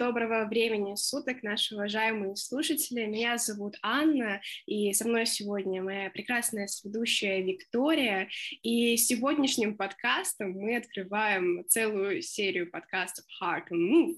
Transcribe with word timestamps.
доброго 0.00 0.46
времени 0.46 0.94
суток, 0.94 1.42
наши 1.42 1.74
уважаемые 1.74 2.34
слушатели. 2.34 3.04
Меня 3.04 3.36
зовут 3.36 3.76
Анна, 3.82 4.40
и 4.64 4.94
со 4.94 5.06
мной 5.06 5.26
сегодня 5.26 5.82
моя 5.82 6.08
прекрасная 6.08 6.68
сведущая 6.68 7.42
Виктория. 7.42 8.30
И 8.62 8.96
сегодняшним 8.96 9.76
подкастом 9.76 10.52
мы 10.52 10.78
открываем 10.78 11.66
целую 11.68 12.22
серию 12.22 12.70
подкастов 12.70 13.26
Heart 13.42 13.64
and 13.72 14.16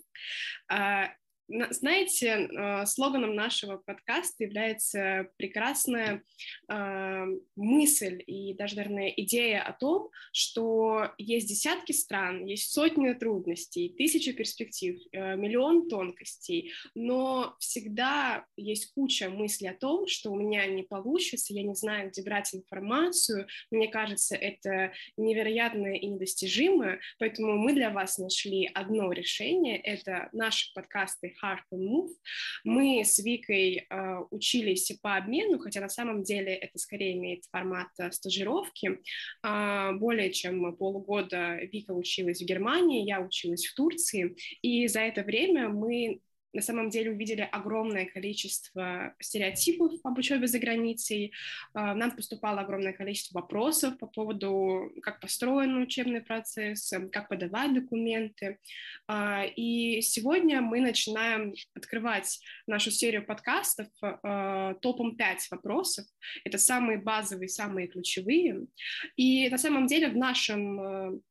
Move. 0.71 1.11
А, 1.53 1.73
знаете, 1.73 2.49
э, 2.51 2.87
слоганом 2.87 3.35
нашего 3.35 3.77
подкаста 3.77 4.45
является 4.45 5.29
прекрасная 5.37 6.23
э, 6.69 7.27
мысль 7.57 8.23
и 8.27 8.55
даже, 8.55 8.77
наверное, 8.77 9.13
идея 9.17 9.63
о 9.63 9.73
том, 9.73 10.11
что 10.33 11.11
есть 11.19 11.49
десятки 11.49 11.93
стран, 11.93 12.47
есть 12.47 12.73
сотни 12.73 13.13
трудностей, 13.13 13.95
тысячи 13.97 14.33
перспектив, 14.33 14.99
э, 15.13 15.37
миллион 15.37 15.89
тонкостей, 15.89 16.73
но 16.95 17.57
всегда 17.59 18.47
есть 18.57 18.93
куча 18.95 19.29
мыслей 19.29 19.69
о 19.69 19.79
том, 19.79 20.07
что 20.07 20.31
у 20.31 20.37
меня 20.37 20.67
не 20.67 20.83
получится, 20.83 21.53
я 21.53 21.63
не 21.63 21.75
знаю, 21.75 22.11
где 22.11 22.23
брать 22.23 22.55
информацию, 22.55 23.47
мне 23.71 23.89
кажется, 23.89 24.37
это 24.37 24.93
невероятное 25.17 25.95
и 25.95 26.07
недостижимое, 26.07 27.01
поэтому 27.19 27.57
мы 27.59 27.75
для 27.75 27.91
вас 27.91 28.19
нашли 28.19 28.71
одно 28.73 29.13
решение, 29.13 29.79
это 29.79 30.29
наши 30.33 30.73
подкасты 30.75 31.35
Hard 31.43 31.63
Move. 31.73 32.11
Мы 32.65 33.05
с 33.05 33.19
Викой 33.19 33.87
э, 33.89 34.19
учились 34.31 34.93
по 35.03 35.17
обмену, 35.17 35.59
хотя 35.59 35.81
на 35.81 35.89
самом 35.89 36.23
деле 36.23 36.55
это 36.55 36.79
скорее 36.79 37.15
имеет 37.15 37.45
формат 37.51 37.89
э, 37.99 38.11
стажировки. 38.13 39.01
Э, 39.45 39.93
более 39.95 40.33
чем 40.33 40.77
полгода 40.77 41.57
Вика 41.73 41.93
училась 41.93 42.41
в 42.41 42.47
Германии, 42.47 43.07
я 43.07 43.21
училась 43.21 43.67
в 43.67 43.75
Турции, 43.75 44.37
и 44.63 44.87
за 44.87 45.01
это 45.01 45.23
время 45.23 45.69
мы 45.69 46.21
на 46.53 46.61
самом 46.61 46.91
деле 46.91 47.11
увидели 47.11 47.49
огромное 47.51 48.07
количество 48.07 49.15
стереотипов 49.21 49.93
об 50.05 50.19
учебе 50.19 50.47
за 50.47 50.59
границей. 50.59 51.33
А, 51.75 51.95
нам 51.95 52.11
поступало 52.11 52.61
огромное 52.61 52.93
количество 52.93 53.41
вопросов 53.41 53.99
по 53.99 54.07
поводу, 54.07 54.93
как 55.03 55.21
построен 55.21 55.77
учебный 55.77 56.21
процесс, 56.21 56.93
как 57.11 57.29
подавать 57.29 57.75
документы. 57.75 58.59
А, 59.09 59.45
и 59.45 60.01
сегодня 60.03 60.61
мы 60.61 60.81
начинаем 60.81 61.55
открывать 61.75 62.41
нашу 62.67 62.91
серию 62.91 63.25
подкастов 63.25 63.89
а, 64.01 64.75
топом 64.75 65.17
5 65.17 65.51
вопросов. 65.51 66.07
Это 66.45 66.59
самые 66.59 66.99
базовые, 66.99 67.49
самые 67.49 67.89
ключевые. 67.89 68.67
И 69.17 69.49
на 69.49 69.59
самом 69.59 69.87
деле 69.87 70.09
в 70.09 70.17
нашем 70.17 71.23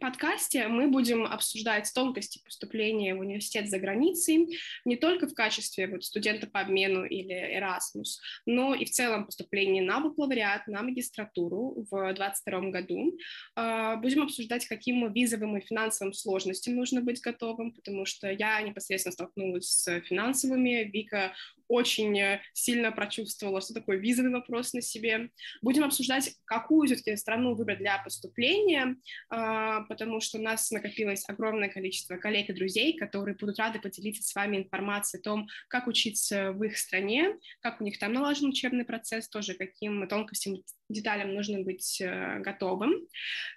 подкасте 0.00 0.66
мы 0.66 0.88
будем 0.88 1.24
обсуждать 1.24 1.90
тонкости 1.94 2.40
поступления 2.44 3.14
в 3.14 3.20
университет 3.20 3.68
за 3.68 3.78
границей 3.78 4.58
не 4.84 4.96
только 4.96 5.28
в 5.28 5.34
качестве 5.34 5.86
вот, 5.86 6.04
студента 6.04 6.46
по 6.46 6.60
обмену 6.60 7.04
или 7.04 7.58
Erasmus, 7.58 8.18
но 8.46 8.74
и 8.74 8.84
в 8.84 8.90
целом 8.90 9.26
поступление 9.26 9.82
на 9.82 10.00
бакалавриат, 10.00 10.66
на 10.66 10.82
магистратуру 10.82 11.86
в 11.90 12.14
2022 12.14 12.60
году. 12.70 13.18
А, 13.54 13.96
будем 13.96 14.22
обсуждать, 14.22 14.66
каким 14.66 15.12
визовым 15.12 15.58
и 15.58 15.64
финансовым 15.64 16.14
сложностям 16.14 16.74
нужно 16.74 17.02
быть 17.02 17.20
готовым, 17.20 17.72
потому 17.72 18.06
что 18.06 18.30
я 18.30 18.60
непосредственно 18.62 19.12
столкнулась 19.12 19.68
с 19.68 20.00
финансовыми, 20.00 20.90
Вика 20.90 21.34
очень 21.68 22.40
сильно 22.52 22.90
прочувствовала, 22.90 23.60
что 23.60 23.74
такое 23.74 23.96
визовый 23.96 24.32
вопрос 24.32 24.72
на 24.72 24.82
себе. 24.82 25.30
Будем 25.62 25.84
обсуждать, 25.84 26.34
какую 26.44 26.86
все-таки 26.88 27.16
страну 27.16 27.54
выбрать 27.54 27.78
для 27.78 27.98
поступления, 28.02 28.96
а, 29.28 29.82
потому 29.90 30.20
что 30.20 30.38
у 30.38 30.40
нас 30.40 30.70
накопилось 30.70 31.28
огромное 31.28 31.68
количество 31.68 32.16
коллег 32.16 32.48
и 32.48 32.52
друзей, 32.52 32.96
которые 32.96 33.34
будут 33.34 33.58
рады 33.58 33.80
поделиться 33.80 34.22
с 34.22 34.32
вами 34.36 34.58
информацией 34.58 35.20
о 35.20 35.24
том, 35.24 35.48
как 35.66 35.88
учиться 35.88 36.52
в 36.52 36.62
их 36.62 36.78
стране, 36.78 37.36
как 37.60 37.80
у 37.80 37.84
них 37.84 37.98
там 37.98 38.12
налажен 38.12 38.50
учебный 38.50 38.84
процесс, 38.84 39.28
тоже 39.28 39.54
каким 39.54 40.06
тонкостям, 40.06 40.62
деталям 40.88 41.34
нужно 41.34 41.62
быть 41.62 42.00
э, 42.00 42.38
готовым. 42.38 42.92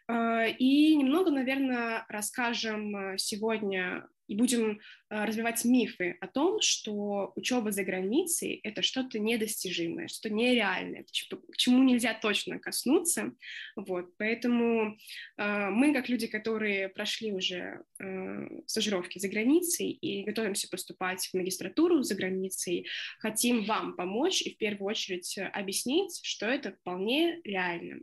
А, 0.07 0.47
и 0.47 0.95
немного, 0.95 1.29
наверное, 1.29 2.03
расскажем 2.09 3.15
сегодня 3.19 4.07
и 4.27 4.35
будем 4.35 4.71
э, 4.71 4.77
развивать 5.13 5.63
мифы 5.63 6.17
о 6.19 6.27
том, 6.27 6.59
что 6.61 7.33
учеба 7.35 7.71
за 7.71 7.83
границей— 7.83 8.59
это 8.63 8.81
что-то 8.81 9.19
недостижимое, 9.19 10.07
что-то 10.07 10.33
нереальное, 10.33 11.03
к 11.03 11.57
чему 11.57 11.83
нельзя 11.83 12.13
точно 12.13 12.59
коснуться. 12.59 13.33
Вот. 13.75 14.17
Поэтому 14.17 14.97
э, 15.37 15.69
мы, 15.69 15.93
как 15.93 16.09
люди, 16.09 16.27
которые 16.27 16.89
прошли 16.89 17.31
уже 17.31 17.83
э, 17.99 18.47
стажировки 18.65 19.19
за 19.19 19.29
границей 19.29 19.91
и 19.91 20.23
готовимся 20.23 20.67
поступать 20.69 21.27
в 21.27 21.33
магистратуру 21.35 22.01
за 22.01 22.15
границей, 22.15 22.87
хотим 23.19 23.65
вам 23.65 23.95
помочь 23.95 24.41
и 24.41 24.55
в 24.55 24.57
первую 24.57 24.89
очередь 24.89 25.37
объяснить, 25.53 26.19
что 26.23 26.47
это 26.47 26.71
вполне 26.71 27.39
реально. 27.43 27.99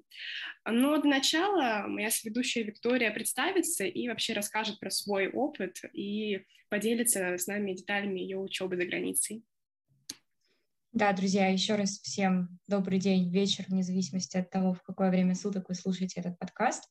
Но 0.65 1.01
для 1.01 1.11
начала 1.11 1.87
моя 1.89 2.11
сведущая 2.11 2.63
Виктория 2.63 3.11
представится 3.11 3.85
и 3.85 4.09
вообще 4.09 4.33
расскажет 4.33 4.79
про 4.79 4.91
свой 4.91 5.29
опыт 5.29 5.81
и 5.93 6.43
поделится 6.71 7.37
с 7.37 7.47
нами 7.47 7.75
деталями 7.75 8.21
ее 8.21 8.39
учебы 8.39 8.77
за 8.77 8.87
границей. 8.87 9.45
Да, 10.93 11.13
друзья, 11.13 11.47
еще 11.47 11.77
раз 11.77 12.01
всем 12.01 12.59
добрый 12.67 12.99
день, 12.99 13.31
вечер, 13.31 13.65
вне 13.69 13.83
зависимости 13.83 14.37
от 14.37 14.51
того, 14.51 14.75
в 14.75 14.83
какое 14.83 15.11
время 15.11 15.37
суток 15.37 15.69
вы 15.69 15.75
слушаете 15.75 16.21
этот 16.21 16.39
подкаст. 16.39 16.85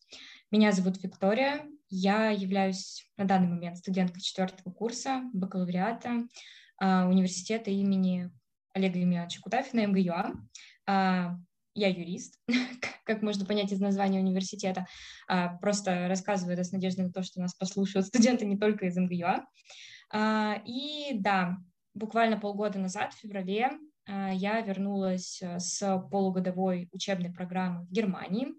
Меня 0.51 0.72
зовут 0.72 1.03
Виктория, 1.03 1.66
я 1.89 2.29
являюсь 2.29 3.09
на 3.18 3.25
данный 3.25 3.50
момент 3.50 3.78
студенткой 3.78 4.22
четвертого 4.22 4.72
курса 4.72 5.23
бакалавриата 5.34 6.28
а, 6.78 7.07
университета 7.07 7.72
имени 7.72 8.31
Олега 8.73 9.00
Емельяновича 9.00 9.41
Кутафина 9.41 9.88
МГЮА. 9.88 11.39
Я 11.79 11.88
юрист, 11.88 12.38
как 13.06 13.22
можно 13.22 13.45
понять 13.45 13.72
из 13.72 13.79
названия 13.79 14.19
университета. 14.19 14.85
А, 15.29 15.56
просто 15.57 16.09
рассказываю 16.09 16.53
это 16.53 16.66
с 16.66 16.73
надеждой 16.73 17.06
на 17.06 17.13
то, 17.13 17.23
что 17.23 17.40
нас 17.40 17.56
послушают 17.56 18.07
студенты 18.07 18.45
не 18.45 18.57
только 18.57 18.88
из 18.88 18.97
МГЮА. 18.97 19.45
А, 20.12 20.62
и 20.66 21.13
да, 21.13 21.57
буквально 21.94 22.38
полгода 22.38 22.79
назад, 22.79 23.13
в 23.13 23.19
феврале, 23.19 23.72
а, 24.06 24.34
я 24.34 24.59
вернулась 24.59 25.41
с 25.41 25.79
полугодовой 26.12 26.89
учебной 26.91 27.31
программы 27.31 27.85
в 27.85 27.91
Германии. 27.91 28.50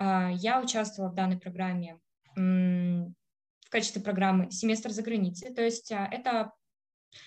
Я 0.00 0.60
участвовала 0.60 1.12
в 1.12 1.14
данной 1.14 1.38
программе 1.38 2.00
в 2.34 3.70
качестве 3.70 4.02
программы 4.02 4.50
«Семестр 4.50 4.90
за 4.90 5.02
границей». 5.02 5.54
То 5.54 5.62
есть 5.62 5.92
это 5.92 6.50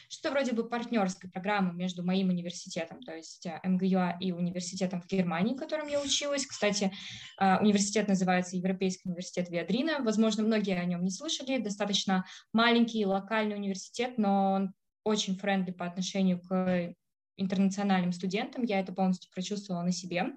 что 0.10 0.32
вроде 0.32 0.54
бы 0.54 0.68
партнерской 0.68 1.30
программы 1.30 1.74
между 1.74 2.04
моим 2.04 2.30
университетом, 2.30 3.02
то 3.02 3.16
есть 3.16 3.46
э, 3.46 3.60
МГЮА 3.64 4.18
и 4.20 4.32
университетом 4.32 5.02
в 5.02 5.08
Германии, 5.08 5.54
в 5.54 5.60
котором 5.60 5.88
я 5.88 6.02
училась. 6.02 6.46
Кстати, 6.46 6.92
э, 7.40 7.58
университет 7.60 8.08
называется 8.08 8.58
Европейский 8.58 9.10
университет 9.10 9.50
Виадрина. 9.50 10.00
Возможно, 10.02 10.44
многие 10.44 10.80
о 10.80 10.86
нем 10.86 11.04
не 11.04 11.12
слышали. 11.12 11.58
Достаточно 11.58 12.26
маленький 12.54 13.06
локальный 13.06 13.56
университет, 13.56 14.18
но 14.18 14.54
он 14.54 14.74
очень 15.04 15.38
френдли 15.38 15.72
по 15.72 15.86
отношению 15.86 16.42
к 16.42 16.94
интернациональным 17.38 18.12
студентам. 18.12 18.64
Я 18.64 18.80
это 18.80 18.94
полностью 18.94 19.32
прочувствовала 19.32 19.84
на 19.84 19.92
себе. 19.92 20.34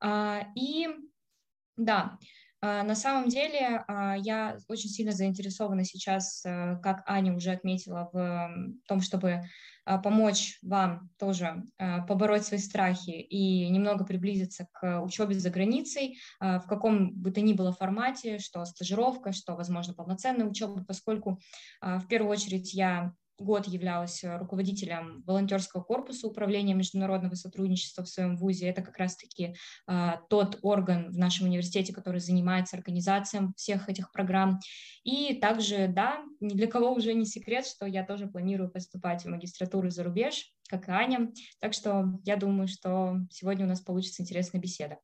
А, 0.00 0.46
и 0.56 0.88
да, 1.76 2.18
на 2.62 2.94
самом 2.94 3.28
деле 3.28 3.84
а, 3.88 4.16
я 4.16 4.56
очень 4.68 4.88
сильно 4.88 5.10
заинтересована 5.12 5.84
сейчас, 5.84 6.44
э, 6.44 6.76
как 6.80 7.02
Аня 7.06 7.34
уже 7.34 7.50
отметила, 7.50 8.08
в 8.12 8.54
том, 8.86 9.00
чтобы 9.00 9.42
а, 9.84 9.98
помочь 9.98 10.58
вам 10.62 11.10
тоже 11.18 11.64
побороть 12.06 12.44
свои 12.44 12.60
страхи 12.60 13.10
и 13.10 13.68
немного 13.68 14.04
приблизиться 14.04 14.68
к 14.72 15.02
учебе 15.02 15.34
за 15.34 15.50
границей 15.50 16.18
в 16.38 16.64
каком 16.68 17.12
бы 17.14 17.32
то 17.32 17.40
ни 17.40 17.52
было 17.52 17.72
формате, 17.72 18.38
что 18.38 18.64
стажировка, 18.64 19.32
что, 19.32 19.56
возможно, 19.56 19.92
полноценная 19.94 20.46
учеба, 20.46 20.84
поскольку 20.84 21.40
в 21.80 22.06
первую 22.06 22.30
очередь 22.30 22.72
я 22.74 23.12
год 23.38 23.66
являлась 23.66 24.22
э, 24.24 24.36
руководителем 24.36 25.22
волонтерского 25.26 25.82
корпуса 25.82 26.26
управления 26.26 26.74
международного 26.74 27.34
сотрудничества 27.34 28.04
в 28.04 28.08
своем 28.08 28.36
вузе. 28.36 28.68
Это 28.68 28.82
как 28.82 28.96
раз-таки 28.98 29.54
а, 29.86 30.18
тот 30.28 30.58
орган 30.62 31.10
в 31.10 31.18
нашем 31.18 31.46
университете, 31.46 31.92
который 31.92 32.20
занимается 32.20 32.76
организацией 32.76 33.48
всех 33.56 33.88
этих 33.88 34.12
программ. 34.12 34.60
И 35.04 35.34
также, 35.34 35.88
да, 35.88 36.22
ни 36.40 36.54
для 36.54 36.66
кого 36.66 36.92
уже 36.92 37.14
не 37.14 37.26
секрет, 37.26 37.66
что 37.66 37.86
я 37.86 38.04
тоже 38.04 38.26
планирую 38.26 38.70
поступать 38.70 39.24
в 39.24 39.28
магистратуру 39.28 39.90
за 39.90 40.04
рубеж, 40.04 40.52
как 40.68 40.88
и 40.88 40.92
Аня. 40.92 41.32
Так 41.60 41.72
что 41.72 42.18
я 42.24 42.36
думаю, 42.36 42.68
что 42.68 43.18
сегодня 43.30 43.64
у 43.64 43.68
нас 43.68 43.80
получится 43.80 44.22
интересная 44.22 44.60
беседа. 44.60 44.98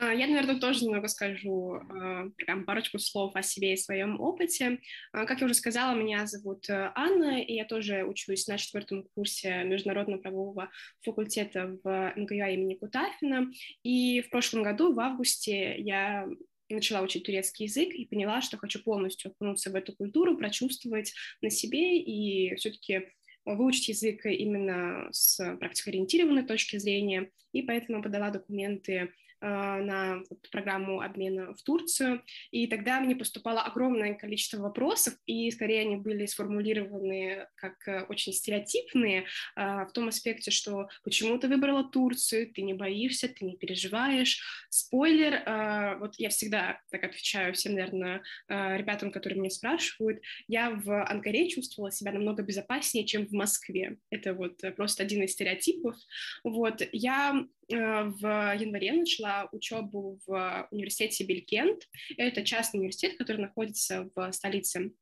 А, 0.00 0.14
я, 0.14 0.28
наверное, 0.28 0.60
тоже 0.60 0.84
немного 0.84 1.08
скажу 1.08 1.74
а, 1.74 2.28
прям 2.36 2.64
парочку 2.64 3.00
слов 3.00 3.34
о 3.34 3.42
себе 3.42 3.72
и 3.72 3.76
своем 3.76 4.20
опыте. 4.20 4.78
А, 5.12 5.26
как 5.26 5.40
я 5.40 5.46
уже 5.46 5.54
сказала, 5.54 5.96
меня 5.96 6.24
зовут 6.26 6.70
э, 6.70 6.92
Анна, 6.94 7.42
и 7.42 7.54
я 7.54 7.64
тоже 7.64 8.04
учусь 8.04 8.46
на 8.46 8.58
четвертом 8.58 9.08
курсе 9.14 9.64
международного 9.64 10.20
правового 10.20 10.70
факультета 11.02 11.76
в 11.82 12.12
МГУА 12.14 12.50
имени 12.50 12.74
Кутафина. 12.74 13.50
И 13.82 14.20
в 14.20 14.30
прошлом 14.30 14.62
году, 14.62 14.92
в 14.92 15.00
августе, 15.00 15.74
я 15.78 16.28
начала 16.68 17.02
учить 17.02 17.24
турецкий 17.24 17.66
язык 17.66 17.92
и 17.92 18.06
поняла, 18.06 18.40
что 18.40 18.56
хочу 18.56 18.80
полностью 18.80 19.32
окунуться 19.32 19.70
в 19.70 19.74
эту 19.74 19.96
культуру, 19.96 20.36
прочувствовать 20.36 21.12
на 21.42 21.50
себе 21.50 21.98
и 21.98 22.54
все-таки 22.54 23.08
выучить 23.44 23.88
язык 23.88 24.26
именно 24.26 25.08
с 25.10 25.56
практикоориентированной 25.56 26.44
точки 26.44 26.76
зрения, 26.76 27.30
и 27.52 27.62
поэтому 27.62 28.02
подала 28.02 28.30
документы 28.30 29.12
на 29.40 30.22
программу 30.50 31.00
обмена 31.00 31.54
в 31.54 31.62
Турцию, 31.62 32.22
и 32.50 32.66
тогда 32.66 33.00
мне 33.00 33.16
поступало 33.16 33.62
огромное 33.62 34.14
количество 34.14 34.58
вопросов, 34.58 35.14
и 35.26 35.50
скорее 35.50 35.82
они 35.82 35.96
были 35.96 36.26
сформулированы 36.26 37.46
как 37.54 37.86
э, 37.86 38.02
очень 38.08 38.32
стереотипные 38.32 39.26
а, 39.54 39.86
в 39.86 39.92
том 39.92 40.08
аспекте, 40.08 40.50
что 40.50 40.88
почему 41.04 41.38
ты 41.38 41.48
выбрала 41.48 41.84
Турцию, 41.84 42.52
ты 42.52 42.62
не 42.62 42.74
боишься, 42.74 43.28
ты 43.28 43.44
не 43.44 43.56
переживаешь. 43.56 44.40
Спойлер, 44.70 45.98
вот 46.00 46.14
я 46.18 46.28
всегда 46.28 46.80
так 46.90 47.04
отвечаю 47.04 47.54
всем, 47.54 47.74
наверное, 47.74 48.22
ребятам, 48.48 49.10
которые 49.10 49.38
меня 49.38 49.50
спрашивают, 49.50 50.20
я 50.46 50.70
в 50.70 51.04
Анкаре 51.04 51.48
чувствовала 51.48 51.90
себя 51.90 52.12
намного 52.12 52.42
безопаснее, 52.42 53.06
чем 53.06 53.26
в 53.26 53.32
Москве. 53.32 53.98
Это 54.10 54.34
вот 54.34 54.62
просто 54.76 55.02
один 55.02 55.22
из 55.22 55.32
стереотипов. 55.32 55.96
Вот, 56.44 56.82
я 56.92 57.28
Э, 57.28 57.44
в 57.68 58.56
январе 58.58 58.92
начала 58.92 59.48
учебу 59.52 60.18
в 60.26 60.68
университете 60.70 61.24
Белькент. 61.24 61.82
Это 62.16 62.44
частный 62.44 62.80
университет, 62.80 63.16
который 63.18 63.42
находится 63.42 64.08
в 64.14 64.32
столице 64.32 64.92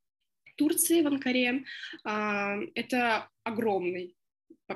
Турции, 0.57 1.03
в 1.03 1.07
Анкаре. 1.07 1.65
А, 2.05 2.57
это 2.75 3.29
огромный 3.45 4.17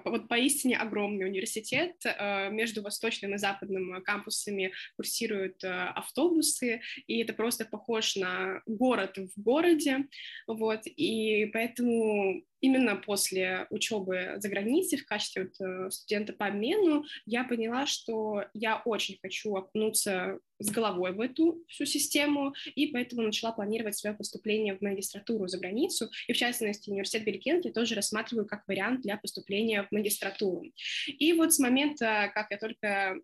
вот 0.04 0.28
поистине 0.28 0.76
огромный 0.76 1.26
университет. 1.26 1.96
Э, 2.04 2.50
между 2.50 2.82
восточным 2.82 3.34
и 3.34 3.38
западным 3.38 4.02
кампусами 4.02 4.72
курсируют 4.96 5.62
э, 5.64 5.68
автобусы, 5.68 6.80
и 7.06 7.22
это 7.22 7.32
просто 7.32 7.64
похож 7.64 8.16
на 8.16 8.62
город 8.66 9.18
в 9.18 9.42
городе. 9.42 10.06
Вот, 10.46 10.82
и 10.84 11.46
поэтому 11.46 12.44
именно 12.60 12.96
после 12.96 13.66
учебы 13.70 14.34
за 14.38 14.48
границей 14.48 14.98
в 14.98 15.06
качестве 15.06 15.44
вот 15.44 15.60
э, 15.60 15.90
студента 15.90 16.32
по 16.32 16.46
обмену 16.46 17.04
я 17.26 17.44
поняла, 17.44 17.86
что 17.86 18.44
я 18.54 18.82
очень 18.84 19.18
хочу 19.20 19.54
окунуться 19.54 20.38
с 20.58 20.70
головой 20.70 21.12
в 21.12 21.20
эту 21.20 21.64
всю 21.68 21.86
систему, 21.86 22.54
и 22.74 22.88
поэтому 22.88 23.22
начала 23.22 23.52
планировать 23.52 23.96
свое 23.96 24.14
поступление 24.14 24.76
в 24.76 24.82
магистратуру 24.82 25.48
за 25.48 25.58
границу, 25.58 26.10
и 26.28 26.32
в 26.32 26.36
частности 26.36 26.90
университет 26.90 27.24
Белькент 27.24 27.64
я 27.64 27.72
тоже 27.72 27.94
рассматриваю 27.94 28.46
как 28.46 28.68
вариант 28.68 29.00
для 29.00 29.16
поступления 29.16 29.84
в 29.84 29.92
магистратуру. 29.92 30.64
И 31.06 31.32
вот 31.32 31.54
с 31.54 31.58
момента, 31.58 32.30
как 32.34 32.50
я 32.50 32.58
только 32.58 33.16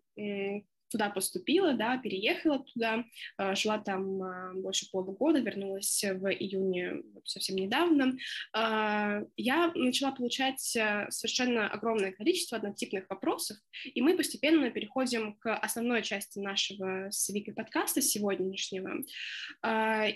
туда 0.89 1.09
поступила, 1.09 1.73
да, 1.73 1.97
переехала 1.97 2.59
туда, 2.59 3.05
а, 3.37 3.55
жила 3.55 3.77
там 3.79 4.21
а, 4.21 4.53
больше 4.53 4.89
полугода, 4.91 5.39
вернулась 5.39 6.03
в 6.03 6.27
июне 6.27 7.03
совсем 7.25 7.55
недавно, 7.55 8.17
а, 8.53 9.21
я 9.35 9.71
начала 9.75 10.11
получать 10.11 10.59
совершенно 10.59 11.69
огромное 11.69 12.11
количество 12.11 12.57
однотипных 12.57 13.09
вопросов, 13.09 13.57
и 13.83 14.01
мы 14.01 14.15
постепенно 14.15 14.69
переходим 14.69 15.35
к 15.35 15.55
основной 15.55 16.03
части 16.03 16.39
нашего 16.39 17.09
с 17.11 17.29
Викой 17.29 17.53
подкаста 17.53 18.01
сегодняшнего. 18.01 19.03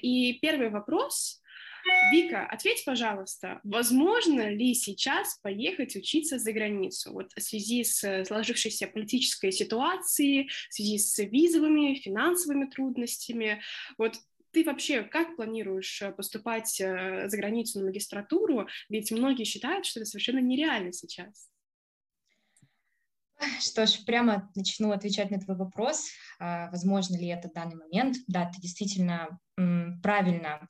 И 0.02 0.40
первый 0.42 0.70
вопрос 0.70 1.41
Вика, 2.12 2.46
ответь, 2.46 2.84
пожалуйста, 2.86 3.60
возможно 3.64 4.50
ли 4.50 4.74
сейчас 4.74 5.40
поехать 5.42 5.96
учиться 5.96 6.40
за 6.40 6.52
границу? 6.52 7.14
Вот 7.14 7.32
в 7.36 7.42
связи 7.42 7.84
с 7.84 8.26
сложившейся 8.26 8.88
политической 8.88 9.52
ситуацией, 9.52 10.50
в 10.70 10.74
связи 10.74 10.98
с 10.98 11.18
визовыми, 11.20 11.96
финансовыми 11.96 12.66
трудностями, 12.66 13.62
вот 13.98 14.16
ты 14.52 14.64
вообще 14.64 15.04
как 15.04 15.36
планируешь 15.36 16.02
э, 16.02 16.12
поступать 16.12 16.80
э, 16.82 17.30
за 17.30 17.38
границу 17.38 17.80
на 17.80 17.86
магистратуру? 17.86 18.68
Ведь 18.90 19.12
многие 19.12 19.46
считают, 19.46 19.86
что 19.86 20.02
это 20.02 20.10
совершенно 20.10 20.40
нереально 20.40 20.92
сейчас. 20.92 21.50
Что 23.60 23.88
ж, 23.88 24.06
прямо 24.06 24.52
начну 24.56 24.92
отвечать 24.92 25.32
на 25.32 25.40
твой 25.40 25.58
вопрос. 25.58 26.10
А, 26.40 26.70
возможно 26.70 27.18
ли 27.18 27.28
это 27.28 27.50
в 27.50 27.54
данный 27.54 27.76
момент? 27.76 28.18
Да, 28.28 28.46
ты 28.46 28.62
действительно 28.62 29.40
правильно 29.56 30.68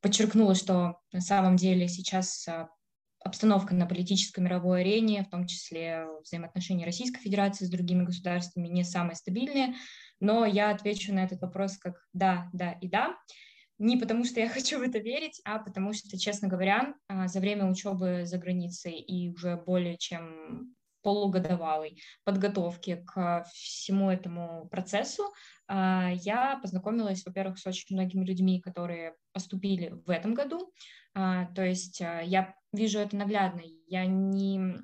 подчеркнула, 0.00 0.54
что 0.54 1.00
на 1.12 1.20
самом 1.20 1.56
деле 1.56 1.88
сейчас 1.88 2.46
а, 2.48 2.68
обстановка 3.22 3.74
на 3.74 3.86
политической 3.86 4.40
мировой 4.40 4.80
арене, 4.80 5.24
в 5.24 5.30
том 5.30 5.46
числе 5.46 6.06
взаимоотношения 6.22 6.84
Российской 6.84 7.20
Федерации 7.20 7.64
с 7.64 7.70
другими 7.70 8.04
государствами, 8.04 8.68
не 8.68 8.84
самые 8.84 9.16
стабильные, 9.16 9.74
но 10.20 10.44
я 10.44 10.70
отвечу 10.70 11.14
на 11.14 11.24
этот 11.24 11.40
вопрос 11.40 11.76
как 11.78 12.06
да, 12.12 12.48
да 12.52 12.72
и 12.72 12.88
да. 12.88 13.16
Не 13.78 13.96
потому, 13.96 14.24
что 14.24 14.40
я 14.40 14.48
хочу 14.50 14.78
в 14.78 14.82
это 14.82 14.98
верить, 14.98 15.40
а 15.44 15.58
потому 15.58 15.92
что, 15.92 16.18
честно 16.18 16.48
говоря, 16.48 16.94
а, 17.08 17.28
за 17.28 17.40
время 17.40 17.70
учебы 17.70 18.22
за 18.24 18.38
границей 18.38 18.98
и 18.98 19.30
уже 19.30 19.56
более 19.56 19.98
чем 19.98 20.74
полугодовалой 21.02 22.00
подготовки 22.24 23.04
к 23.06 23.44
всему 23.52 24.10
этому 24.10 24.68
процессу 24.68 25.24
а, 25.72 26.10
я 26.12 26.58
познакомилась, 26.60 27.24
во-первых, 27.24 27.58
с 27.58 27.66
очень 27.66 27.94
многими 27.94 28.24
людьми, 28.24 28.60
которые 28.60 29.14
поступили 29.32 29.90
в 30.04 30.10
этом 30.10 30.34
году. 30.34 30.72
А, 31.14 31.46
то 31.54 31.64
есть 31.64 32.02
а, 32.02 32.20
я 32.22 32.54
вижу 32.72 32.98
это 32.98 33.16
наглядно. 33.16 33.62
Я 33.86 34.04
не... 34.04 34.78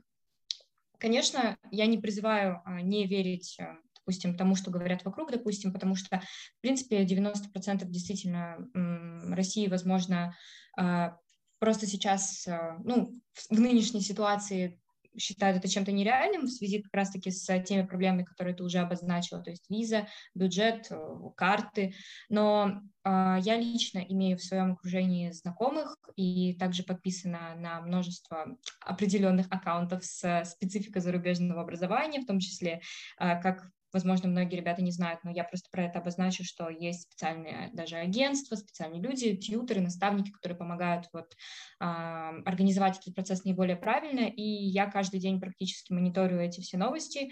Конечно, 0.99 1.57
я 1.73 1.87
не 1.87 1.99
призываю 1.99 2.63
не 2.83 3.07
верить 3.07 3.59
допустим, 3.99 4.37
тому, 4.37 4.55
что 4.55 4.71
говорят 4.71 5.05
вокруг, 5.05 5.33
допустим, 5.33 5.73
потому 5.73 5.97
что, 5.97 6.21
в 6.21 6.61
принципе, 6.61 7.03
90% 7.03 7.85
действительно 7.87 8.57
России, 9.35 9.67
возможно, 9.67 10.37
просто 11.59 11.89
сейчас, 11.89 12.47
ну, 12.85 13.21
в 13.51 13.61
нынешней 13.61 14.01
ситуации 14.01 14.81
считают 15.19 15.59
это 15.59 15.69
чем-то 15.69 15.93
нереальным 15.93 16.47
в 16.47 16.51
связи 16.51 16.83
как 16.83 16.95
раз-таки 16.95 17.31
с 17.31 17.63
теми 17.63 17.87
проблемами, 17.87 18.25
которые 18.25 18.55
ты 18.55 18.63
уже 18.65 18.79
обозначила, 18.79 19.43
то 19.43 19.51
есть 19.51 19.69
виза, 19.69 20.07
бюджет, 20.35 20.87
э, 20.91 20.97
карты. 21.37 21.95
Но 22.29 22.83
э, 23.05 23.39
я 23.43 23.57
лично 23.57 23.99
имею 23.99 24.39
в 24.39 24.43
своем 24.43 24.73
окружении 24.73 25.31
знакомых 25.31 25.97
и 26.17 26.55
также 26.55 26.83
подписана 26.83 27.55
на 27.57 27.81
множество 27.81 28.57
определенных 28.81 29.47
аккаунтов 29.51 30.05
с 30.05 30.45
спецификой 30.45 31.03
зарубежного 31.03 31.63
образования, 31.63 32.21
в 32.21 32.27
том 32.27 32.41
числе 32.41 32.81
э, 33.19 33.41
как 33.41 33.71
возможно, 33.97 34.29
многие 34.29 34.57
ребята 34.57 34.83
не 34.83 34.91
знают, 34.91 35.21
но 35.25 35.31
я 35.31 35.43
просто 35.43 35.71
про 35.73 35.85
это 35.85 36.01
обозначу, 36.01 36.45
что 36.45 36.69
есть 36.69 37.05
специальные 37.05 37.71
даже 37.73 37.97
агентства, 37.97 38.57
специальные 38.57 39.01
люди, 39.01 39.35
тьютеры, 39.35 39.81
наставники, 39.81 40.31
которые 40.31 40.59
помогают 40.59 41.07
вот, 41.15 41.33
э, 41.81 41.85
организовать 41.85 42.99
этот 42.99 43.15
процесс 43.15 43.45
наиболее 43.45 43.77
правильно, 43.77 44.29
и 44.29 44.43
я 44.43 44.87
каждый 44.87 45.19
день 45.19 45.41
практически 45.41 45.95
мониторю 45.95 46.39
эти 46.39 46.61
все 46.61 46.77
новости 46.77 47.31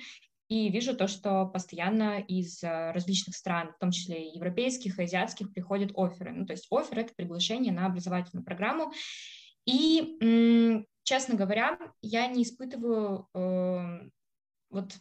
и 0.49 0.71
вижу 0.71 0.97
то, 0.97 1.07
что 1.07 1.47
постоянно 1.47 2.21
из 2.21 2.63
а, 2.63 2.93
различных 2.93 3.35
стран, 3.35 3.73
в 3.73 3.79
том 3.79 3.91
числе 3.91 4.29
и 4.29 4.37
европейских, 4.37 4.99
и 4.99 5.05
азиатских, 5.05 5.53
приходят 5.53 5.93
оферы. 5.97 6.33
Ну, 6.33 6.45
то 6.45 6.53
есть 6.53 6.67
офер— 6.71 6.99
это 7.01 7.15
приглашение 7.17 7.73
на 7.73 7.87
образовательную 7.87 8.45
программу. 8.45 8.93
И, 9.65 10.85
честно 11.03 11.35
говоря, 11.35 11.79
я 12.03 12.27
не 12.27 12.43
испытываю 12.43 13.27
э, 13.35 14.09
вот 14.75 14.93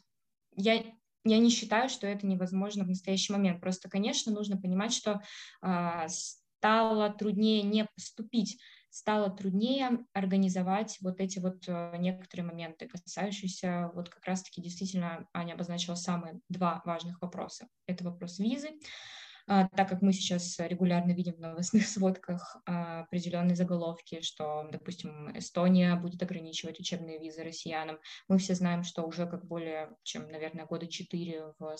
я 0.56 0.84
я 1.24 1.38
не 1.38 1.50
считаю, 1.50 1.90
что 1.90 2.08
это 2.08 2.26
невозможно 2.28 2.84
в 2.84 2.90
настоящий 2.90 3.34
момент. 3.34 3.62
Просто, 3.62 3.90
конечно, 3.90 4.32
нужно 4.32 4.58
понимать, 4.58 4.94
что 4.94 5.22
э, 5.62 6.08
стало 6.08 7.10
труднее 7.12 7.62
не 7.64 7.86
поступить, 7.86 8.60
стало 8.90 9.30
труднее 9.30 10.06
организовать 10.14 10.98
вот 11.02 11.20
эти 11.20 11.40
вот 11.40 11.64
э, 11.68 11.96
некоторые 11.98 12.46
моменты, 12.46 12.88
касающиеся 12.88 13.92
вот 13.94 14.10
как 14.10 14.26
раз-таки 14.26 14.62
действительно 14.62 15.28
Аня 15.34 15.54
обозначила 15.54 15.96
самые 15.96 16.40
два 16.50 16.82
важных 16.86 17.22
вопроса. 17.22 17.68
Это 17.88 18.04
вопрос 18.04 18.40
визы, 18.40 18.70
а, 18.70 18.78
так 19.46 19.90
как 19.90 20.02
мы 20.02 20.14
сейчас 20.14 20.58
регулярно 20.60 21.12
видим 21.12 21.34
в 21.36 21.40
новостных 21.40 21.86
сводках 21.88 22.58
а, 22.66 23.02
определенные 23.02 23.56
заголовки, 23.56 24.22
что, 24.22 24.68
допустим, 24.72 25.38
Эстония 25.38 25.96
будет 25.96 26.22
ограничивать 26.22 26.80
учебные 26.80 27.20
визы 27.20 27.44
россиянам. 27.44 28.00
Мы 28.28 28.38
все 28.38 28.56
знаем, 28.56 28.84
что 28.84 29.04
уже 29.04 29.28
как 29.28 29.46
более 29.46 29.90
чем, 30.04 30.30
наверное, 30.30 30.66
года 30.66 30.88
четыре 30.88 31.54
в 31.60 31.76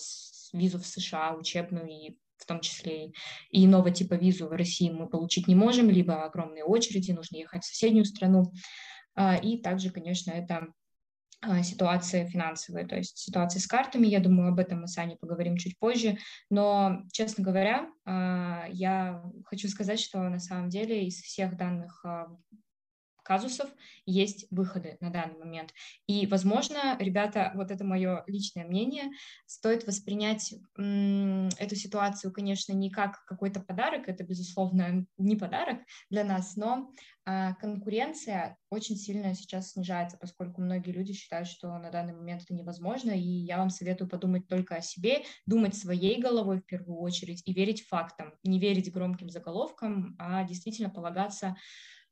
визу 0.52 0.78
в 0.78 0.86
США 0.86 1.34
учебную 1.34 1.88
и 1.88 2.18
в 2.36 2.46
том 2.46 2.60
числе 2.60 3.12
и 3.50 3.64
иного 3.64 3.90
типа 3.90 4.14
визу 4.14 4.48
в 4.48 4.52
России 4.52 4.90
мы 4.90 5.08
получить 5.08 5.48
не 5.48 5.54
можем, 5.54 5.88
либо 5.88 6.24
огромные 6.24 6.64
очереди, 6.64 7.12
нужно 7.12 7.36
ехать 7.36 7.62
в 7.62 7.66
соседнюю 7.66 8.04
страну. 8.04 8.52
А, 9.14 9.36
и 9.36 9.58
также, 9.58 9.90
конечно, 9.90 10.32
это 10.32 10.54
а, 10.56 10.66
ситуации 11.62 12.26
финансовые, 12.26 12.86
то 12.86 12.96
есть 12.96 13.18
ситуации 13.18 13.58
с 13.58 13.66
картами, 13.66 14.06
я 14.06 14.20
думаю, 14.20 14.50
об 14.50 14.58
этом 14.58 14.82
мы 14.82 14.88
с 14.88 14.98
Аней 14.98 15.16
поговорим 15.16 15.56
чуть 15.56 15.78
позже, 15.78 16.18
но, 16.50 17.02
честно 17.12 17.44
говоря, 17.44 17.88
а, 18.04 18.66
я 18.70 19.22
хочу 19.46 19.68
сказать, 19.68 20.00
что 20.00 20.18
на 20.28 20.38
самом 20.38 20.68
деле 20.68 21.06
из 21.06 21.20
всех 21.20 21.56
данных, 21.56 22.04
а, 22.04 22.28
казусов, 23.24 23.68
есть 24.06 24.46
выходы 24.50 24.96
на 25.00 25.10
данный 25.10 25.38
момент. 25.38 25.72
И, 26.06 26.26
возможно, 26.26 26.96
ребята, 27.00 27.52
вот 27.54 27.70
это 27.70 27.84
мое 27.84 28.22
личное 28.26 28.64
мнение, 28.64 29.10
стоит 29.46 29.86
воспринять 29.86 30.54
эту 30.76 31.74
ситуацию, 31.74 32.32
конечно, 32.32 32.72
не 32.72 32.90
как 32.90 33.24
какой-то 33.24 33.60
подарок, 33.60 34.08
это, 34.08 34.24
безусловно, 34.24 35.06
не 35.18 35.36
подарок 35.36 35.78
для 36.10 36.24
нас, 36.24 36.56
но 36.56 36.92
а, 37.26 37.54
конкуренция 37.54 38.58
очень 38.68 38.96
сильно 38.96 39.34
сейчас 39.34 39.72
снижается, 39.72 40.18
поскольку 40.18 40.60
многие 40.60 40.90
люди 40.90 41.14
считают, 41.14 41.48
что 41.48 41.68
на 41.78 41.90
данный 41.90 42.12
момент 42.12 42.42
это 42.42 42.52
невозможно, 42.52 43.12
и 43.12 43.22
я 43.22 43.56
вам 43.56 43.70
советую 43.70 44.10
подумать 44.10 44.46
только 44.46 44.76
о 44.76 44.82
себе, 44.82 45.22
думать 45.46 45.74
своей 45.74 46.20
головой 46.20 46.58
в 46.60 46.66
первую 46.66 46.98
очередь 46.98 47.42
и 47.46 47.54
верить 47.54 47.86
фактам, 47.86 48.34
не 48.42 48.60
верить 48.60 48.92
громким 48.92 49.30
заголовкам, 49.30 50.16
а 50.18 50.44
действительно 50.44 50.90
полагаться 50.90 51.56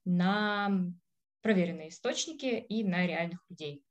на 0.05 0.93
проверенные 1.43 1.89
источники 1.89 2.65
и 2.69 2.85
на 2.85 3.07
реальных 3.07 3.45
людей. 3.51 3.85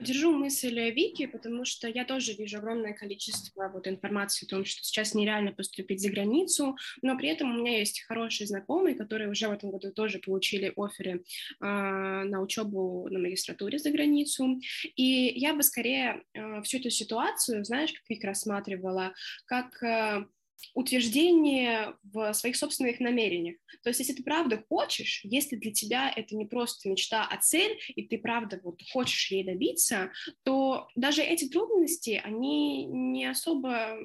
Держу 0.00 0.30
мысль 0.30 0.78
Вики, 0.90 1.26
потому 1.26 1.64
что 1.64 1.88
я 1.88 2.04
тоже 2.04 2.32
вижу 2.32 2.58
огромное 2.58 2.92
количество 2.92 3.68
вот 3.68 3.88
информации 3.88 4.46
о 4.46 4.48
том, 4.48 4.64
что 4.64 4.84
сейчас 4.84 5.12
нереально 5.12 5.50
поступить 5.50 6.00
за 6.00 6.08
границу, 6.10 6.76
но 7.02 7.18
при 7.18 7.30
этом 7.30 7.50
у 7.52 7.58
меня 7.58 7.78
есть 7.78 8.02
хорошие 8.02 8.46
знакомые, 8.46 8.94
которые 8.94 9.28
уже 9.28 9.48
в 9.48 9.52
этом 9.52 9.72
году 9.72 9.90
тоже 9.90 10.20
получили 10.20 10.72
оферы 10.76 11.24
э, 11.60 11.64
на 11.64 12.40
учебу 12.40 13.08
на 13.10 13.18
магистратуре 13.18 13.80
за 13.80 13.90
границу. 13.90 14.60
И 14.94 15.32
я 15.34 15.52
бы 15.52 15.64
скорее 15.64 16.22
э, 16.32 16.62
всю 16.62 16.78
эту 16.78 16.90
ситуацию, 16.90 17.64
знаешь, 17.64 17.92
как 17.92 18.08
Вика 18.08 18.28
рассматривала, 18.28 19.14
как 19.46 19.82
э, 19.82 20.26
утверждение 20.74 21.94
в 22.02 22.32
своих 22.32 22.56
собственных 22.56 23.00
намерениях. 23.00 23.56
То 23.82 23.90
есть, 23.90 24.00
если 24.00 24.14
ты 24.14 24.22
правда 24.22 24.64
хочешь, 24.68 25.20
если 25.24 25.56
для 25.56 25.72
тебя 25.72 26.12
это 26.14 26.36
не 26.36 26.46
просто 26.46 26.88
мечта, 26.88 27.26
а 27.28 27.36
цель, 27.38 27.78
и 27.94 28.02
ты 28.02 28.18
правда 28.18 28.60
вот 28.62 28.80
хочешь 28.92 29.30
ей 29.30 29.44
добиться, 29.44 30.10
то 30.44 30.88
даже 30.94 31.22
эти 31.22 31.48
трудности, 31.48 32.20
они 32.22 32.84
не 32.86 33.26
особо 33.26 33.98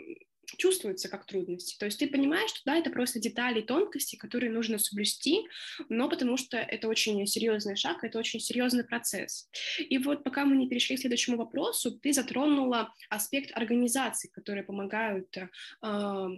чувствуются 0.58 1.10
как 1.10 1.26
трудности. 1.26 1.78
То 1.78 1.86
есть 1.86 2.00
ты 2.00 2.08
понимаешь, 2.08 2.50
что 2.50 2.62
да, 2.66 2.78
это 2.78 2.90
просто 2.90 3.20
детали 3.20 3.60
и 3.60 3.66
тонкости, 3.66 4.16
которые 4.16 4.52
нужно 4.52 4.78
соблюсти, 4.78 5.48
но 5.90 6.10
потому 6.10 6.38
что 6.38 6.58
это 6.58 6.88
очень 6.88 7.26
серьезный 7.28 7.76
шаг, 7.76 8.04
это 8.04 8.20
очень 8.20 8.40
серьезный 8.40 8.84
процесс. 8.84 9.50
И 9.78 9.98
вот 9.98 10.24
пока 10.24 10.46
мы 10.46 10.56
не 10.56 10.68
перешли 10.68 10.96
к 10.96 11.00
следующему 11.00 11.38
вопросу, 11.38 11.92
ты 11.92 12.14
затронула 12.14 12.94
аспект 13.10 13.56
организаций, 13.56 14.30
которые 14.32 14.64
помогают 14.64 15.36
э, 15.38 16.30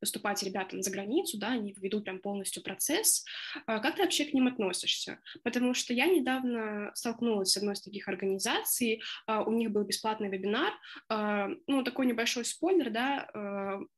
поступать 0.00 0.42
ребятам 0.42 0.82
за 0.82 0.90
границу, 0.90 1.38
да, 1.38 1.52
они 1.52 1.74
ведут 1.80 2.04
прям 2.04 2.20
полностью 2.20 2.62
процесс. 2.62 3.24
А 3.66 3.80
как 3.80 3.96
ты 3.96 4.02
вообще 4.02 4.24
к 4.24 4.34
ним 4.34 4.46
относишься? 4.46 5.20
Потому 5.42 5.74
что 5.74 5.92
я 5.94 6.06
недавно 6.06 6.90
столкнулась 6.94 7.50
с 7.50 7.56
одной 7.56 7.74
из 7.74 7.80
таких 7.80 8.08
организаций, 8.08 9.02
а, 9.26 9.42
у 9.42 9.52
них 9.52 9.70
был 9.70 9.84
бесплатный 9.84 10.28
вебинар, 10.28 10.72
а, 11.08 11.48
ну, 11.66 11.82
такой 11.82 12.06
небольшой 12.06 12.44
спойлер, 12.44 12.90
да, 12.90 13.28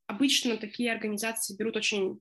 обычно 0.07 0.57
такие 0.57 0.93
организации 0.93 1.57
берут 1.57 1.77
очень 1.77 2.21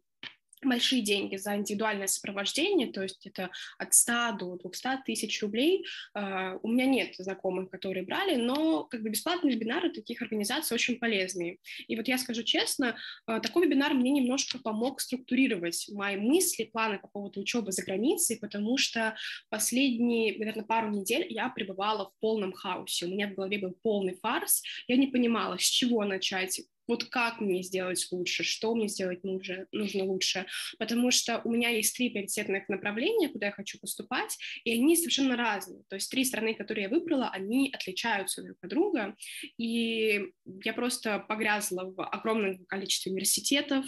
большие 0.63 1.01
деньги 1.01 1.35
за 1.35 1.55
индивидуальное 1.55 2.07
сопровождение, 2.07 2.91
то 2.91 3.03
есть 3.03 3.25
это 3.25 3.49
от 3.77 3.93
100 3.93 4.37
до 4.39 4.55
200 4.57 5.03
тысяч 5.05 5.41
рублей. 5.41 5.85
Uh, 6.15 6.59
у 6.63 6.69
меня 6.69 6.85
нет 6.85 7.15
знакомых, 7.17 7.69
которые 7.69 8.05
брали, 8.05 8.35
но 8.35 8.83
как 8.85 9.03
бы 9.03 9.09
бесплатные 9.09 9.55
вебинары 9.55 9.91
таких 9.91 10.21
организаций 10.21 10.75
очень 10.75 10.97
полезные. 10.97 11.57
И 11.87 11.95
вот 11.95 12.07
я 12.07 12.17
скажу 12.17 12.43
честно, 12.43 12.97
uh, 13.29 13.39
такой 13.39 13.67
вебинар 13.67 13.93
мне 13.93 14.11
немножко 14.11 14.57
помог 14.57 14.99
структурировать 14.99 15.89
мои 15.91 16.15
мысли, 16.15 16.65
планы 16.65 16.99
по 16.99 17.07
поводу 17.07 17.41
учебы 17.41 17.71
за 17.71 17.83
границей, 17.83 18.37
потому 18.37 18.77
что 18.77 19.15
последние, 19.49 20.37
наверное, 20.37 20.65
пару 20.65 20.89
недель 20.89 21.27
я 21.29 21.49
пребывала 21.49 22.09
в 22.09 22.19
полном 22.19 22.53
хаосе. 22.53 23.05
У 23.05 23.09
меня 23.09 23.27
в 23.27 23.35
голове 23.35 23.59
был 23.59 23.75
полный 23.81 24.15
фарс, 24.15 24.63
я 24.87 24.97
не 24.97 25.07
понимала, 25.07 25.57
с 25.57 25.63
чего 25.63 26.03
начать, 26.03 26.61
вот 26.87 27.05
как 27.05 27.41
мне 27.41 27.63
сделать 27.63 28.07
лучше, 28.11 28.43
что 28.43 28.73
мне 28.75 28.87
сделать 28.87 29.23
нужно, 29.23 29.67
нужно 29.71 30.03
лучше, 30.05 30.45
потому 30.79 31.11
что 31.11 31.41
у 31.43 31.51
меня 31.51 31.69
есть 31.69 31.95
три 31.95 32.09
приоритетных 32.09 32.69
направления, 32.69 33.29
куда 33.29 33.47
я 33.47 33.51
хочу 33.51 33.79
поступать, 33.79 34.37
и 34.63 34.73
они 34.73 34.95
совершенно 34.95 35.35
разные, 35.35 35.83
то 35.89 35.95
есть 35.95 36.09
три 36.09 36.23
страны, 36.25 36.53
которые 36.53 36.83
я 36.83 36.89
выбрала, 36.89 37.29
они 37.29 37.71
отличаются 37.73 38.43
друг 38.43 38.57
от 38.61 38.69
друга, 38.69 39.15
и 39.57 40.21
я 40.63 40.73
просто 40.73 41.19
погрязла 41.19 41.85
в 41.85 42.03
огромном 42.03 42.65
количестве 42.65 43.11
университетов, 43.11 43.85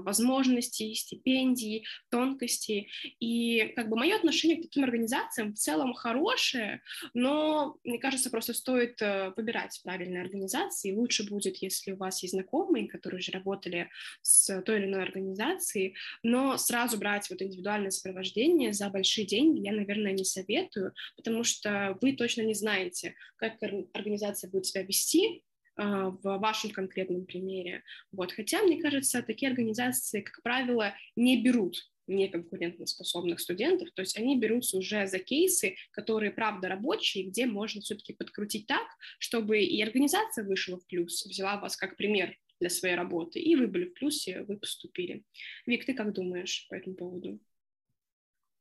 возможностей, 0.00 0.94
стипендий, 0.94 1.86
тонкостей. 2.10 2.90
И 3.20 3.72
как 3.76 3.88
бы 3.88 3.96
мое 3.96 4.16
отношение 4.16 4.58
к 4.58 4.62
таким 4.62 4.84
организациям 4.84 5.54
в 5.54 5.58
целом 5.58 5.94
хорошее, 5.94 6.82
но 7.14 7.76
мне 7.84 7.98
кажется, 7.98 8.30
просто 8.30 8.54
стоит 8.54 9.00
э, 9.02 9.32
выбирать 9.36 9.80
правильные 9.84 10.22
организации. 10.22 10.92
Лучше 10.92 11.28
будет, 11.28 11.56
если 11.58 11.92
у 11.92 11.96
вас 11.96 12.22
есть 12.22 12.34
знакомые, 12.34 12.88
которые 12.88 13.18
уже 13.18 13.32
работали 13.32 13.88
с 14.22 14.60
той 14.62 14.78
или 14.78 14.86
иной 14.86 15.02
организацией, 15.02 15.94
но 16.22 16.56
сразу 16.56 16.98
брать 16.98 17.28
вот 17.30 17.42
индивидуальное 17.42 17.90
сопровождение 17.90 18.72
за 18.72 18.88
большие 18.88 19.26
деньги 19.26 19.60
я, 19.60 19.72
наверное, 19.72 20.12
не 20.12 20.24
советую, 20.24 20.92
потому 21.16 21.44
что 21.44 21.98
вы 22.00 22.12
точно 22.12 22.42
не 22.42 22.54
знаете, 22.54 23.14
как 23.36 23.54
организация 23.92 24.50
будет 24.50 24.66
себя 24.66 24.82
вести, 24.82 25.42
а, 25.42 25.51
в 25.76 26.20
вашем 26.22 26.70
конкретном 26.70 27.24
примере. 27.24 27.82
Вот. 28.10 28.32
Хотя, 28.32 28.62
мне 28.62 28.80
кажется, 28.80 29.22
такие 29.22 29.50
организации, 29.50 30.20
как 30.20 30.42
правило, 30.42 30.94
не 31.16 31.42
берут 31.42 31.76
неконкурентоспособных 32.08 33.40
студентов, 33.40 33.90
то 33.94 34.02
есть 34.02 34.18
они 34.18 34.38
берутся 34.38 34.76
уже 34.76 35.06
за 35.06 35.18
кейсы, 35.18 35.76
которые, 35.92 36.32
правда, 36.32 36.68
рабочие, 36.68 37.24
где 37.24 37.46
можно 37.46 37.80
все-таки 37.80 38.12
подкрутить 38.12 38.66
так, 38.66 38.86
чтобы 39.18 39.62
и 39.62 39.80
организация 39.82 40.44
вышла 40.44 40.78
в 40.78 40.86
плюс, 40.86 41.24
взяла 41.24 41.58
вас 41.58 41.76
как 41.76 41.96
пример 41.96 42.36
для 42.60 42.70
своей 42.70 42.96
работы, 42.96 43.40
и 43.40 43.54
вы 43.56 43.66
были 43.66 43.86
в 43.86 43.94
плюсе, 43.94 44.42
вы 44.42 44.58
поступили. 44.58 45.24
Вик, 45.66 45.84
ты 45.86 45.94
как 45.94 46.12
думаешь 46.12 46.66
по 46.68 46.74
этому 46.74 46.96
поводу? 46.96 47.40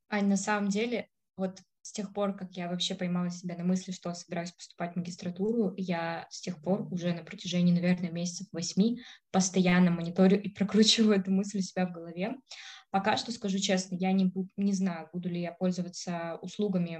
Ань, 0.09 0.27
на 0.27 0.37
самом 0.37 0.69
деле, 0.69 1.09
вот 1.35 1.57
с 1.81 1.91
тех 1.91 2.13
пор, 2.13 2.35
как 2.35 2.51
я 2.53 2.69
вообще 2.69 2.95
поймала 2.95 3.29
себя 3.29 3.55
на 3.55 3.63
мысли, 3.63 3.91
что 3.91 4.13
собираюсь 4.13 4.51
поступать 4.51 4.93
в 4.93 4.97
магистратуру, 4.97 5.73
я 5.77 6.27
с 6.29 6.41
тех 6.41 6.61
пор 6.61 6.87
уже 6.91 7.13
на 7.13 7.23
протяжении, 7.23 7.73
наверное, 7.73 8.11
месяцев 8.11 8.47
восьми 8.51 9.01
постоянно 9.31 9.91
мониторю 9.91 10.41
и 10.41 10.49
прокручиваю 10.53 11.19
эту 11.19 11.31
мысль 11.31 11.59
у 11.59 11.61
себя 11.61 11.87
в 11.87 11.91
голове. 11.91 12.35
Пока 12.91 13.15
что 13.15 13.31
скажу 13.31 13.57
честно, 13.57 13.95
я 13.95 14.11
не, 14.11 14.31
не 14.57 14.73
знаю, 14.73 15.09
буду 15.13 15.29
ли 15.29 15.41
я 15.41 15.53
пользоваться 15.53 16.37
услугами 16.41 16.99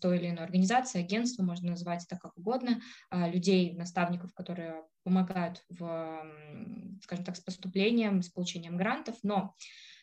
той 0.00 0.18
или 0.18 0.30
иной 0.30 0.44
организации, 0.44 1.00
агентства, 1.00 1.42
можно 1.42 1.70
назвать 1.70 2.04
это 2.04 2.16
как 2.16 2.38
угодно, 2.38 2.80
а, 3.10 3.28
людей, 3.28 3.74
наставников, 3.74 4.32
которые 4.32 4.84
помогают 5.02 5.64
в, 5.68 6.24
скажем 7.02 7.24
так, 7.24 7.36
с 7.36 7.40
поступлением, 7.40 8.22
с 8.22 8.28
получением 8.28 8.76
грантов, 8.76 9.16
но 9.24 9.54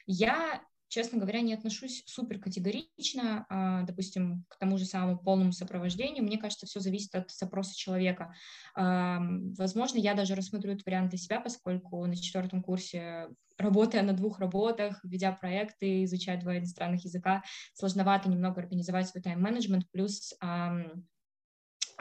я 0.05 0.61
честно 0.91 1.19
говоря, 1.19 1.39
не 1.39 1.53
отношусь 1.53 2.03
супер 2.05 2.37
категорично, 2.37 3.45
а, 3.49 3.83
допустим, 3.83 4.43
к 4.49 4.57
тому 4.57 4.77
же 4.77 4.83
самому 4.83 5.17
полному 5.17 5.53
сопровождению. 5.53 6.25
Мне 6.25 6.37
кажется, 6.37 6.65
все 6.65 6.81
зависит 6.81 7.15
от 7.15 7.31
запроса 7.31 7.73
человека. 7.75 8.35
Возможно, 8.75 9.97
я 9.99 10.15
даже 10.15 10.35
рассмотрю 10.35 10.73
этот 10.73 10.85
вариант 10.85 11.11
для 11.11 11.17
себя, 11.17 11.39
поскольку 11.39 12.05
на 12.05 12.15
четвертом 12.17 12.61
курсе, 12.61 13.29
работая 13.57 14.01
на 14.03 14.11
двух 14.11 14.39
работах, 14.39 14.99
ведя 15.03 15.31
проекты, 15.31 16.03
изучая 16.03 16.39
два 16.39 16.57
иностранных 16.57 17.05
языка, 17.05 17.41
сложновато 17.73 18.29
немного 18.29 18.59
организовать 18.59 19.07
свой 19.07 19.23
тайм-менеджмент, 19.23 19.89
плюс 19.91 20.33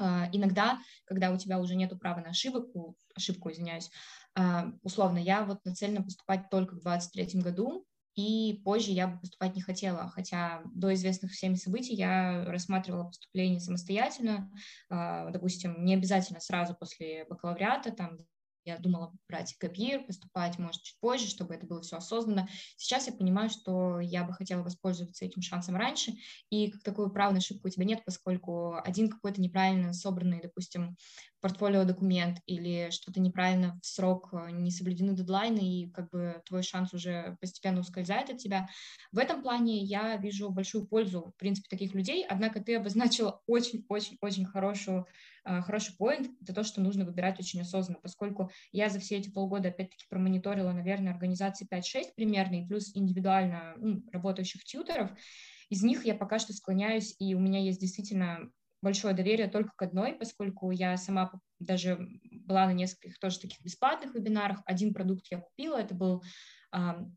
а, 0.01 0.29
иногда, 0.33 0.79
когда 1.05 1.31
у 1.31 1.37
тебя 1.37 1.61
уже 1.61 1.77
нет 1.77 1.97
права 2.01 2.21
на 2.21 2.31
ошибку, 2.31 2.97
ошибку, 3.15 3.53
извиняюсь, 3.53 3.91
а, 4.35 4.73
условно, 4.83 5.19
я 5.19 5.45
вот 5.45 5.65
нацелена 5.65 6.03
поступать 6.03 6.49
только 6.51 6.75
в 6.75 6.81
23 6.81 7.41
году, 7.43 7.87
и 8.21 8.61
позже 8.63 8.91
я 8.91 9.09
бы 9.09 9.19
поступать 9.21 9.55
не 9.55 9.63
хотела, 9.63 10.09
хотя 10.11 10.63
до 10.75 10.93
известных 10.95 11.33
всеми 11.33 11.55
событий 11.55 11.95
я 11.95 12.45
рассматривала 12.45 13.05
поступление 13.05 13.61
самостоятельно, 13.61 14.53
а, 14.89 15.31
допустим, 15.31 15.85
не 15.85 15.95
обязательно 15.95 16.41
сразу 16.41 16.75
после 16.75 17.25
бакалавриата, 17.25 17.93
там 17.93 18.19
я 18.65 18.79
думала 18.79 19.13
брать 19.27 19.57
копир, 19.59 20.05
поступать, 20.05 20.59
может, 20.59 20.83
чуть 20.83 21.01
позже, 21.01 21.27
чтобы 21.27 21.55
это 21.55 21.67
было 21.67 21.81
все 21.81 21.97
осознанно. 21.97 22.49
Сейчас 22.77 23.07
я 23.07 23.13
понимаю, 23.15 23.49
что 23.49 24.01
я 24.01 24.23
бы 24.25 24.35
хотела 24.35 24.63
воспользоваться 24.63 25.25
этим 25.25 25.41
шансом 25.41 25.77
раньше, 25.77 26.13
и 26.51 26.71
как 26.71 26.83
такую 26.83 27.11
правную 27.11 27.39
ошибку 27.39 27.69
у 27.69 27.71
тебя 27.71 27.87
нет, 27.87 28.03
поскольку 28.05 28.77
один 28.77 29.09
какой-то 29.09 29.41
неправильно 29.41 29.93
собранный, 29.95 30.43
допустим, 30.43 30.97
портфолио 31.41 31.85
документ 31.85 32.39
или 32.47 32.91
что-то 32.91 33.21
неправильно 33.21 33.79
в 33.83 33.87
срок, 33.87 34.31
э, 34.33 34.51
не 34.51 34.71
соблюдены 34.71 35.15
дедлайны, 35.15 35.59
и 35.59 35.91
как 35.91 36.11
бы 36.11 36.43
твой 36.47 36.63
шанс 36.63 36.93
уже 36.93 37.37
постепенно 37.41 37.81
ускользает 37.81 38.31
от 38.31 38.39
тебя. 38.39 38.69
В 39.13 39.19
этом 39.19 39.43
плане 39.43 39.79
я 39.79 40.17
вижу 40.17 40.51
большую 40.51 40.87
пользу, 40.87 41.33
в 41.35 41.37
принципе, 41.39 41.69
таких 41.69 41.95
людей, 41.95 42.25
однако 42.29 42.61
ты 42.61 42.77
обозначила 42.77 43.41
очень-очень-очень 43.47 44.45
хорошую 44.45 45.07
а, 45.45 45.63
хороший 45.63 45.97
поинт— 45.97 46.31
это 46.43 46.55
то, 46.55 46.65
что 46.65 46.81
нужно 46.81 47.05
выбирать 47.05 47.41
очень 47.41 47.61
осознанно, 47.61 47.99
поскольку 48.01 48.51
я 48.73 48.89
за 48.89 49.01
все 49.01 49.17
эти 49.17 49.31
полгода 49.31 49.69
опять-таки 49.69 50.07
промониторила, 50.09 50.73
наверное, 50.73 51.13
организации 51.13 51.67
5-6 51.67 52.15
примерно, 52.15 52.57
и 52.57 52.67
плюс 52.67 52.95
индивидуально 52.95 53.75
ну, 53.79 54.03
работающих 54.13 54.65
тьютеров, 54.65 55.11
Из 55.71 55.83
них 55.83 56.05
я 56.05 56.15
пока 56.15 56.39
что 56.39 56.53
склоняюсь, 56.53 57.15
и 57.19 57.35
у 57.35 57.41
меня 57.41 57.61
есть 57.61 57.81
действительно 57.81 58.51
большое 58.83 59.15
доверие 59.15 59.49
только 59.49 59.73
к 59.77 59.83
одной, 59.83 60.15
поскольку 60.15 60.71
я 60.71 60.97
сама 60.97 61.33
даже 61.59 61.99
была 62.31 62.67
на 62.67 62.73
нескольких 62.73 63.19
тоже 63.19 63.41
таких 63.41 63.61
бесплатных 63.63 64.15
вебинарах. 64.15 64.63
Один 64.65 64.95
продукт 64.95 65.27
я 65.31 65.39
купила, 65.39 65.77
это 65.77 65.95
был 65.95 66.23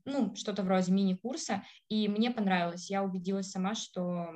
ну, 0.06 0.34
что-то 0.36 0.64
вроде 0.64 0.92
мини-курса, 0.92 1.64
и 1.88 2.08
мне 2.08 2.32
понравилось. 2.32 2.90
Я 2.90 3.04
убедилась 3.04 3.52
сама, 3.52 3.76
что 3.76 4.30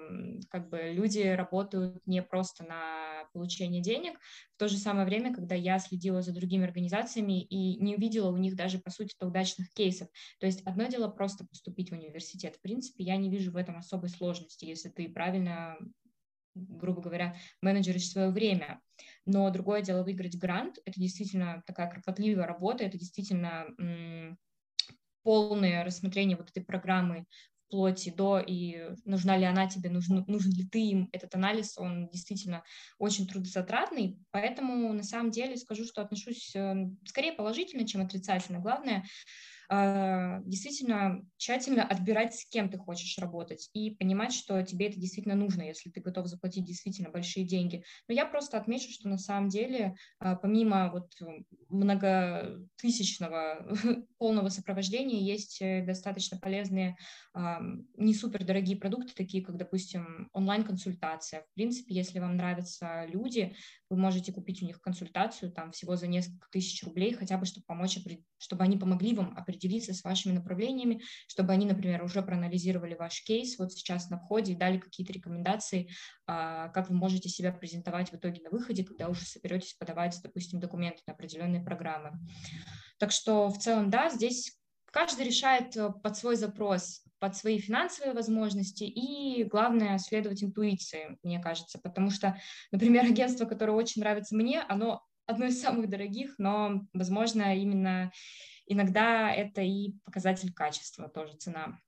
как 0.49 0.69
бы 0.69 0.91
люди 0.93 1.21
работают 1.21 2.05
не 2.05 2.21
просто 2.21 2.63
на 2.63 3.25
получение 3.33 3.81
денег, 3.81 4.19
в 4.53 4.59
то 4.59 4.67
же 4.67 4.77
самое 4.77 5.07
время, 5.07 5.33
когда 5.33 5.55
я 5.55 5.79
следила 5.79 6.21
за 6.21 6.33
другими 6.33 6.65
организациями 6.65 7.41
и 7.41 7.81
не 7.83 7.95
увидела 7.95 8.29
у 8.29 8.37
них 8.37 8.55
даже, 8.55 8.77
по 8.77 8.91
сути, 8.91 9.15
удачных 9.19 9.71
кейсов. 9.73 10.07
То 10.39 10.45
есть 10.45 10.61
одно 10.67 10.85
дело 10.85 11.07
просто 11.07 11.47
поступить 11.47 11.89
в 11.89 11.93
университет. 11.93 12.55
В 12.55 12.61
принципе, 12.61 13.03
я 13.03 13.17
не 13.17 13.31
вижу 13.31 13.51
в 13.51 13.57
этом 13.57 13.77
особой 13.77 14.09
сложности, 14.09 14.65
если 14.65 14.89
ты 14.89 15.09
правильно 15.09 15.77
грубо 16.57 17.01
говоря, 17.01 17.35
менеджеришь 17.61 18.09
свое 18.09 18.29
время. 18.29 18.81
Но 19.25 19.49
другое 19.49 19.81
дело 19.81 20.03
выиграть 20.03 20.37
грант. 20.37 20.79
Это 20.85 20.99
действительно 20.99 21.63
такая 21.65 21.89
кропотливая 21.89 22.47
работа, 22.47 22.83
это 22.83 22.97
действительно 22.97 23.65
полное 25.23 25.83
рассмотрение 25.83 26.37
вот 26.37 26.49
этой 26.49 26.63
программы 26.63 27.25
вплоть 27.67 28.15
до, 28.15 28.39
и 28.39 28.95
нужна 29.03 29.37
ли 29.37 29.43
она 29.43 29.67
тебе, 29.67 29.89
нужен, 29.89 30.23
нужен 30.27 30.51
ли 30.53 30.65
ты 30.65 30.79
им 30.79 31.09
этот 31.11 31.35
анализ, 31.35 31.77
он 31.77 32.07
действительно 32.09 32.63
очень 32.97 33.27
трудозатратный, 33.27 34.17
поэтому 34.31 34.93
на 34.93 35.03
самом 35.03 35.31
деле 35.31 35.57
скажу, 35.57 35.83
что 35.83 36.01
отношусь 36.01 36.55
э, 36.55 36.75
скорее 37.05 37.33
положительно, 37.33 37.85
чем 37.85 38.01
отрицательно. 38.01 38.59
Главное 38.59 39.03
действительно 39.69 41.25
тщательно 41.37 41.83
отбирать, 41.83 42.35
с 42.35 42.45
кем 42.47 42.69
ты 42.69 42.77
хочешь 42.77 43.17
работать, 43.17 43.69
и 43.73 43.91
понимать, 43.91 44.33
что 44.33 44.61
тебе 44.63 44.87
это 44.87 44.99
действительно 44.99 45.35
нужно, 45.35 45.63
если 45.63 45.89
ты 45.89 45.99
готов 45.99 46.27
заплатить 46.27 46.65
действительно 46.65 47.09
большие 47.09 47.45
деньги. 47.45 47.83
Но 48.07 48.13
я 48.13 48.25
просто 48.25 48.57
отмечу, 48.57 48.91
что 48.91 49.09
на 49.09 49.17
самом 49.17 49.49
деле, 49.49 49.95
а, 50.19 50.35
помимо 50.35 50.89
вот 50.91 51.11
многотысячного 51.69 53.67
полного 54.17 54.49
сопровождения, 54.49 55.19
есть 55.19 55.61
э, 55.61 55.83
достаточно 55.85 56.37
полезные, 56.37 56.95
не 57.97 58.13
супер 58.13 58.43
дорогие 58.43 58.77
продукты, 58.77 59.13
такие 59.13 59.43
как, 59.43 59.57
допустим, 59.57 60.29
онлайн-консультация. 60.33 61.41
В 61.41 61.53
принципе, 61.53 61.93
если 61.93 62.19
вам 62.19 62.35
нравятся 62.35 63.05
люди, 63.07 63.55
вы 63.89 63.97
можете 63.97 64.33
купить 64.33 64.61
у 64.63 64.65
них 64.65 64.81
консультацию 64.81 65.51
там 65.51 65.71
всего 65.71 65.95
за 65.95 66.07
несколько 66.07 66.47
тысяч 66.51 66.83
рублей, 66.83 67.13
хотя 67.13 67.37
бы, 67.37 67.45
чтобы 67.45 67.65
помочь, 67.65 67.99
чтобы 68.37 68.63
они 68.63 68.77
помогли 68.77 69.13
вам 69.13 69.37
определиться 69.57 69.93
с 69.93 70.03
вашими 70.03 70.33
направлениями, 70.33 71.01
чтобы 71.27 71.51
они, 71.51 71.65
например, 71.65 72.03
уже 72.03 72.21
проанализировали 72.21 72.93
ваш 72.93 73.23
кейс 73.23 73.57
вот 73.57 73.73
сейчас 73.73 74.09
на 74.09 74.19
входе 74.19 74.53
и 74.53 74.55
дали 74.55 74.77
какие-то 74.77 75.11
рекомендации, 75.11 75.89
а, 76.27 76.69
как 76.69 76.89
вы 76.89 76.95
можете 76.95 77.29
себя 77.29 77.51
презентовать 77.51 78.11
в 78.11 78.15
итоге 78.15 78.41
на 78.43 78.49
выходе, 78.49 78.83
когда 78.83 79.09
уже 79.09 79.25
соберетесь 79.25 79.73
подавать, 79.73 80.17
допустим, 80.23 80.59
документы 80.59 81.01
на 81.07 81.13
определенные 81.13 81.61
программы. 81.61 82.11
Так 82.99 83.11
что 83.11 83.49
в 83.49 83.57
целом, 83.57 83.89
да, 83.89 84.09
здесь 84.09 84.57
каждый 84.91 85.25
решает 85.25 85.75
э, 85.75 85.91
под 85.91 86.15
свой 86.15 86.35
запрос 86.35 87.03
под 87.19 87.35
свои 87.35 87.57
финансовые 87.57 88.13
возможности 88.13 88.83
и, 88.83 89.43
главное, 89.43 89.97
следовать 89.97 90.43
интуиции, 90.43 91.17
мне 91.23 91.39
кажется, 91.39 91.79
потому 91.79 92.11
что, 92.11 92.39
например, 92.71 93.05
агентство, 93.09 93.45
которое 93.45 93.71
очень 93.71 94.03
нравится 94.03 94.35
мне, 94.35 94.61
оно 94.61 95.01
одно 95.27 95.45
из 95.45 95.61
самых 95.61 95.89
дорогих, 95.89 96.35
но, 96.37 96.87
возможно, 96.93 97.55
именно 97.55 98.11
иногда 98.67 99.31
это 99.33 99.61
и 99.61 99.93
показатель 100.05 100.53
качества, 100.53 101.09
тоже 101.09 101.35
цена. 101.37 101.79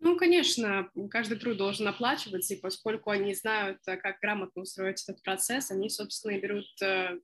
Ну, 0.00 0.16
конечно, 0.16 0.90
каждый 1.10 1.38
труд 1.38 1.58
должен 1.58 1.86
оплачиваться, 1.86 2.54
и 2.54 2.60
поскольку 2.60 3.10
они 3.10 3.34
знают, 3.34 3.78
э, 3.86 3.96
как 3.98 4.18
грамотно 4.20 4.62
устроить 4.62 5.02
этот 5.06 5.22
процесс, 5.22 5.70
они, 5.70 5.90
собственно, 5.90 6.32
и 6.32 6.40
берут 6.40 6.66
э, 6.82 7.18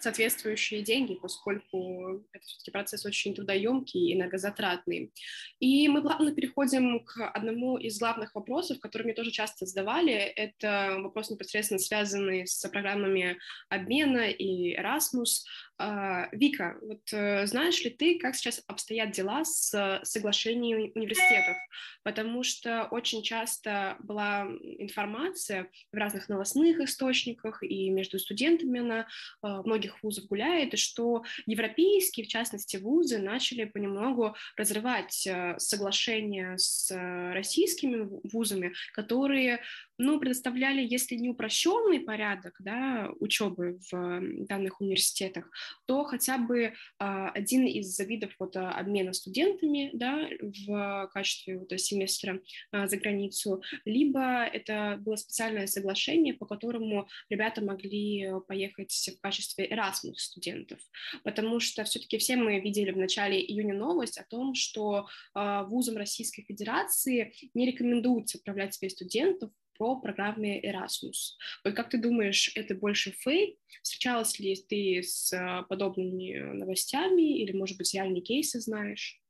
соответствующие 0.00 0.82
деньги, 0.82 1.14
поскольку 1.14 2.24
это 2.32 2.44
все-таки 2.44 2.70
процесс 2.70 3.04
очень 3.06 3.34
трудоемкий 3.34 4.10
и 4.10 4.14
многозатратный. 4.14 5.12
И 5.60 5.88
мы 5.88 6.02
плавно 6.02 6.32
переходим 6.32 7.04
к 7.04 7.30
одному 7.30 7.78
из 7.78 7.98
главных 7.98 8.34
вопросов, 8.34 8.80
которые 8.80 9.06
мне 9.06 9.14
тоже 9.14 9.30
часто 9.30 9.66
задавали. 9.66 10.12
Это 10.12 10.96
вопрос 10.98 11.30
непосредственно 11.30 11.78
связанный 11.78 12.46
с 12.46 12.68
программами 12.68 13.38
обмена 13.68 14.30
и 14.30 14.76
Erasmus. 14.76 15.44
А, 15.80 16.28
Вика, 16.32 16.76
вот 16.82 17.02
э, 17.12 17.46
знаешь 17.46 17.80
ли 17.84 17.90
ты, 17.90 18.18
как 18.18 18.34
сейчас 18.34 18.60
обстоят 18.66 19.12
дела 19.12 19.44
с 19.44 20.00
соглашением 20.02 20.90
университетов? 20.96 21.56
Потому 22.02 22.42
что 22.42 22.88
очень 22.90 23.22
часто 23.22 23.96
была 24.00 24.48
информация 24.78 25.68
в 25.92 25.96
разных 25.96 26.28
новостных 26.28 26.80
источниках 26.80 27.62
и 27.62 27.90
между 27.90 28.18
студентами 28.18 28.80
она 28.80 29.06
а, 29.40 29.62
многих 29.62 30.02
вузов 30.02 30.26
гуляет, 30.26 30.76
что 30.78 31.22
европейские, 31.46 32.26
в 32.26 32.28
частности, 32.28 32.76
вузы 32.76 33.18
начали 33.18 33.64
понемногу 33.64 34.34
разрывать 34.56 35.26
э, 35.28 35.54
соглашения 35.58 36.58
с 36.58 36.90
э, 36.90 37.32
российскими 37.34 38.08
вузами, 38.32 38.72
которые 38.94 39.60
ну, 39.98 40.18
предоставляли, 40.18 40.80
если 40.80 41.16
не 41.16 41.28
упрощенный 41.28 42.00
порядок 42.00 42.54
да, 42.60 43.10
учебы 43.20 43.78
в 43.90 44.20
данных 44.46 44.80
университетах, 44.80 45.50
то 45.86 46.04
хотя 46.04 46.38
бы 46.38 46.74
а, 46.98 47.30
один 47.30 47.66
из 47.66 47.98
видов 48.00 48.32
вот, 48.38 48.56
обмена 48.56 49.12
студентами 49.12 49.90
да, 49.92 50.28
в 50.40 51.10
качестве 51.12 51.58
вот, 51.58 51.72
семестра 51.80 52.40
а, 52.72 52.86
за 52.86 52.96
границу, 52.96 53.62
либо 53.84 54.44
это 54.44 54.96
было 55.00 55.16
специальное 55.16 55.66
соглашение, 55.66 56.34
по 56.34 56.46
которому 56.46 57.08
ребята 57.28 57.62
могли 57.62 58.28
поехать 58.46 58.92
в 59.16 59.20
качестве 59.20 59.66
Erasmus 59.66 60.16
студентов, 60.16 60.80
потому 61.24 61.60
что 61.60 61.84
все-таки 61.84 62.18
все 62.18 62.36
мы 62.36 62.60
видели 62.60 62.90
в 62.90 62.96
начале 62.96 63.40
июня 63.40 63.74
новость 63.74 64.18
о 64.18 64.24
том, 64.24 64.54
что 64.54 65.08
а, 65.34 65.64
вузам 65.64 65.96
Российской 65.96 66.42
Федерации 66.42 67.32
не 67.54 67.66
рекомендуется 67.66 68.38
отправлять 68.38 68.74
себе 68.74 68.90
студентов 68.90 69.50
по 69.78 69.96
программе 69.96 70.60
Erasmus. 70.60 71.36
Вот 71.64 71.74
как 71.74 71.88
ты 71.88 71.98
думаешь, 71.98 72.52
это 72.54 72.74
больше 72.74 73.12
фейк? 73.12 73.58
Встречалась 73.82 74.38
ли 74.38 74.56
ты 74.68 75.02
с 75.02 75.32
а, 75.32 75.62
подобными 75.62 76.52
новостями 76.52 77.38
или, 77.40 77.52
может 77.52 77.78
быть, 77.78 77.94
реальные 77.94 78.22
кейсы 78.22 78.60
знаешь? 78.60 79.22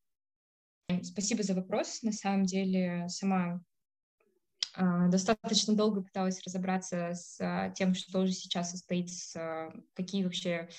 Спасибо 1.02 1.42
за 1.42 1.54
вопрос. 1.54 2.02
На 2.02 2.12
самом 2.12 2.44
деле, 2.44 3.06
сама 3.08 3.62
а, 4.74 5.08
достаточно 5.08 5.76
долго 5.76 6.02
пыталась 6.02 6.42
разобраться 6.42 7.12
с 7.12 7.38
а, 7.40 7.70
тем, 7.70 7.94
что 7.94 8.20
уже 8.20 8.32
сейчас 8.32 8.70
состоит, 8.70 9.10
с, 9.10 9.70
какие 9.94 10.24
вообще, 10.24 10.70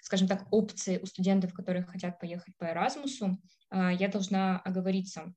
скажем 0.00 0.28
так, 0.28 0.46
опции 0.52 0.98
у 0.98 1.06
студентов, 1.06 1.52
которые 1.52 1.84
хотят 1.84 2.20
поехать 2.20 2.56
по 2.56 2.64
Erasmus. 2.64 3.34
Я 3.72 4.08
должна 4.08 4.60
оговориться 4.60 5.34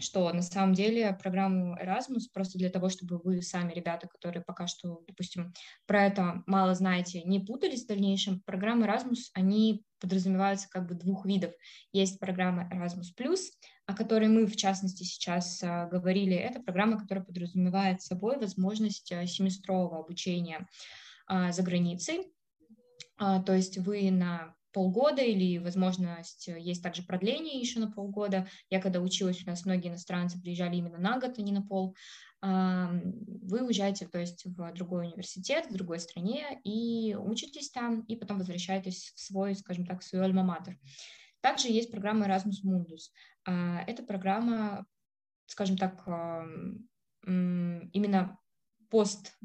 что 0.00 0.32
на 0.32 0.42
самом 0.42 0.74
деле 0.74 1.16
программу 1.22 1.76
Erasmus 1.76 2.24
просто 2.32 2.58
для 2.58 2.70
того, 2.70 2.88
чтобы 2.88 3.18
вы 3.18 3.42
сами, 3.42 3.72
ребята, 3.72 4.08
которые 4.08 4.42
пока 4.42 4.66
что, 4.66 5.02
допустим, 5.06 5.52
про 5.86 6.06
это 6.06 6.42
мало 6.46 6.74
знаете, 6.74 7.22
не 7.22 7.40
путались 7.40 7.84
в 7.84 7.88
дальнейшем, 7.88 8.40
программы 8.40 8.86
Erasmus, 8.86 9.30
они 9.34 9.84
подразумеваются 10.00 10.68
как 10.70 10.88
бы 10.88 10.94
двух 10.94 11.26
видов. 11.26 11.52
Есть 11.92 12.18
программа 12.18 12.68
Erasmus+, 12.72 13.12
о 13.86 13.94
которой 13.94 14.28
мы, 14.28 14.46
в 14.46 14.56
частности, 14.56 15.02
сейчас 15.02 15.62
а, 15.62 15.86
говорили. 15.86 16.34
Это 16.34 16.60
программа, 16.60 16.98
которая 16.98 17.24
подразумевает 17.24 18.02
собой 18.02 18.38
возможность 18.38 19.12
а, 19.12 19.26
семестрового 19.26 19.98
обучения 19.98 20.66
а, 21.26 21.52
за 21.52 21.62
границей. 21.62 22.32
То 23.18 23.52
есть 23.52 23.76
вы 23.76 24.10
на 24.10 24.54
полгода 24.72 25.22
или 25.22 25.58
возможность, 25.58 26.48
э, 26.48 26.58
есть 26.58 26.82
также 26.82 27.02
продление 27.02 27.60
еще 27.60 27.80
на 27.80 27.90
полгода. 27.90 28.48
Я 28.68 28.80
когда 28.80 29.00
училась, 29.00 29.42
у 29.42 29.46
нас 29.46 29.64
многие 29.64 29.88
иностранцы 29.88 30.40
приезжали 30.40 30.76
именно 30.76 30.98
на 30.98 31.18
год, 31.18 31.38
а 31.38 31.42
не 31.42 31.52
на 31.52 31.62
пол. 31.62 31.96
Вы 32.42 33.62
уезжаете, 33.66 34.08
то 34.08 34.18
есть 34.18 34.46
в 34.46 34.72
другой 34.72 35.08
университет, 35.08 35.66
в 35.66 35.74
другой 35.74 36.00
стране 36.00 36.58
и 36.64 37.14
учитесь 37.14 37.70
там, 37.70 38.00
и 38.04 38.16
потом 38.16 38.38
возвращаетесь 38.38 39.12
в 39.14 39.20
свой, 39.20 39.54
скажем 39.54 39.84
так, 39.84 40.02
свой 40.02 40.24
альма-матер. 40.24 40.78
Также 41.42 41.68
есть 41.68 41.90
программа 41.90 42.26
Erasmus 42.26 42.64
Mundus. 42.64 43.10
А, 43.44 43.82
эта 43.86 44.02
программа, 44.02 44.86
скажем 45.46 45.76
так, 45.76 46.02
именно 47.26 48.38
пост 48.88 49.36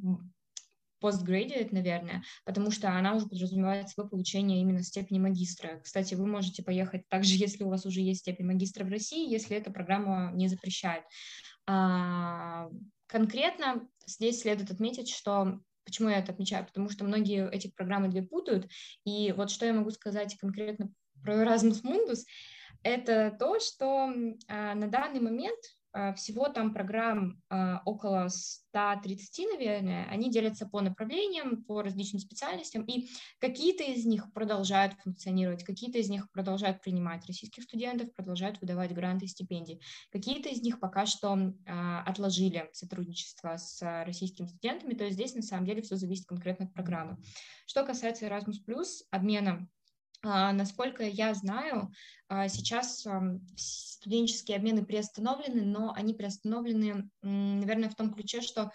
postgraduate, 1.06 1.70
наверное, 1.72 2.24
потому 2.46 2.72
что 2.72 2.90
она 2.90 3.16
уже 3.16 3.28
подразумевает 3.28 3.90
свое 3.90 4.10
получение 4.10 4.62
именно 4.62 4.84
степени 4.84 5.20
магистра. 5.20 5.80
Кстати, 5.84 6.16
вы 6.16 6.26
можете 6.26 6.64
поехать 6.64 7.08
также, 7.10 7.36
если 7.36 7.64
у 7.64 7.70
вас 7.70 7.86
уже 7.86 8.02
есть 8.02 8.22
степень 8.22 8.46
магистра 8.46 8.84
в 8.84 8.90
России, 8.90 9.30
если 9.30 9.58
эта 9.58 9.72
программа 9.72 10.32
не 10.34 10.48
запрещает. 10.48 11.04
А, 11.68 12.70
конкретно 13.08 13.88
здесь 14.06 14.42
следует 14.42 14.72
отметить, 14.72 15.10
что 15.10 15.60
Почему 15.86 16.10
я 16.10 16.18
это 16.18 16.32
отмечаю? 16.32 16.66
Потому 16.66 16.90
что 16.90 17.06
многие 17.06 17.48
эти 17.52 17.68
программы 17.68 18.08
две 18.08 18.24
путают. 18.24 18.68
И 19.06 19.32
вот 19.38 19.52
что 19.52 19.68
я 19.68 19.74
могу 19.74 19.92
сказать 19.92 20.36
конкретно 20.40 20.90
про 21.22 21.44
Erasmus 21.44 21.84
Mundus, 21.84 22.22
это 22.82 23.36
то, 23.40 23.60
что 23.60 24.12
а, 24.48 24.76
на 24.76 24.88
данный 24.88 25.20
момент 25.20 25.60
всего 26.16 26.50
там 26.50 26.74
программ 26.74 27.42
а, 27.50 27.82
около 27.86 28.28
130, 28.28 29.46
наверное. 29.54 30.06
Они 30.10 30.30
делятся 30.30 30.66
по 30.66 30.82
направлениям, 30.82 31.64
по 31.64 31.82
различным 31.82 32.20
специальностям, 32.20 32.84
и 32.84 33.08
какие-то 33.40 33.84
из 33.84 34.06
них 34.06 34.32
продолжают 34.34 34.94
функционировать, 35.02 35.64
какие-то 35.64 35.98
из 35.98 36.10
них 36.10 36.30
продолжают 36.32 36.82
принимать 36.82 37.26
российских 37.26 37.64
студентов, 37.64 38.14
продолжают 38.14 38.60
выдавать 38.60 38.94
гранты 38.94 39.26
и 39.26 39.30
стипендии. 39.30 39.80
Какие-то 40.12 40.50
из 40.50 40.62
них 40.62 40.80
пока 40.80 41.06
что 41.06 41.54
отложили 41.66 42.70
сотрудничество 42.74 43.58
с 43.58 43.82
российскими 44.06 44.48
студентами, 44.48 44.94
то 44.94 45.06
есть 45.06 45.16
здесь 45.16 45.36
на 45.36 45.42
самом 45.42 45.66
деле 45.66 45.82
все 45.82 45.96
зависит 45.96 46.26
конкретно 46.26 46.66
от 46.66 46.74
программы. 46.74 47.18
Что 47.66 47.86
касается 47.86 48.26
Erasmus+, 48.26 48.60
обмена 49.12 49.68
насколько 50.26 51.04
я 51.04 51.34
знаю, 51.34 51.92
а, 52.28 52.48
сейчас 52.48 53.06
студенческие 53.56 54.58
обмены 54.58 54.86
приостановлены, 54.86 55.64
но 55.64 55.94
они 55.96 56.14
приостановлены, 56.14 57.10
наверное, 57.22 57.90
в 57.90 57.96
том 57.96 58.14
ключе, 58.14 58.42
что 58.42 58.72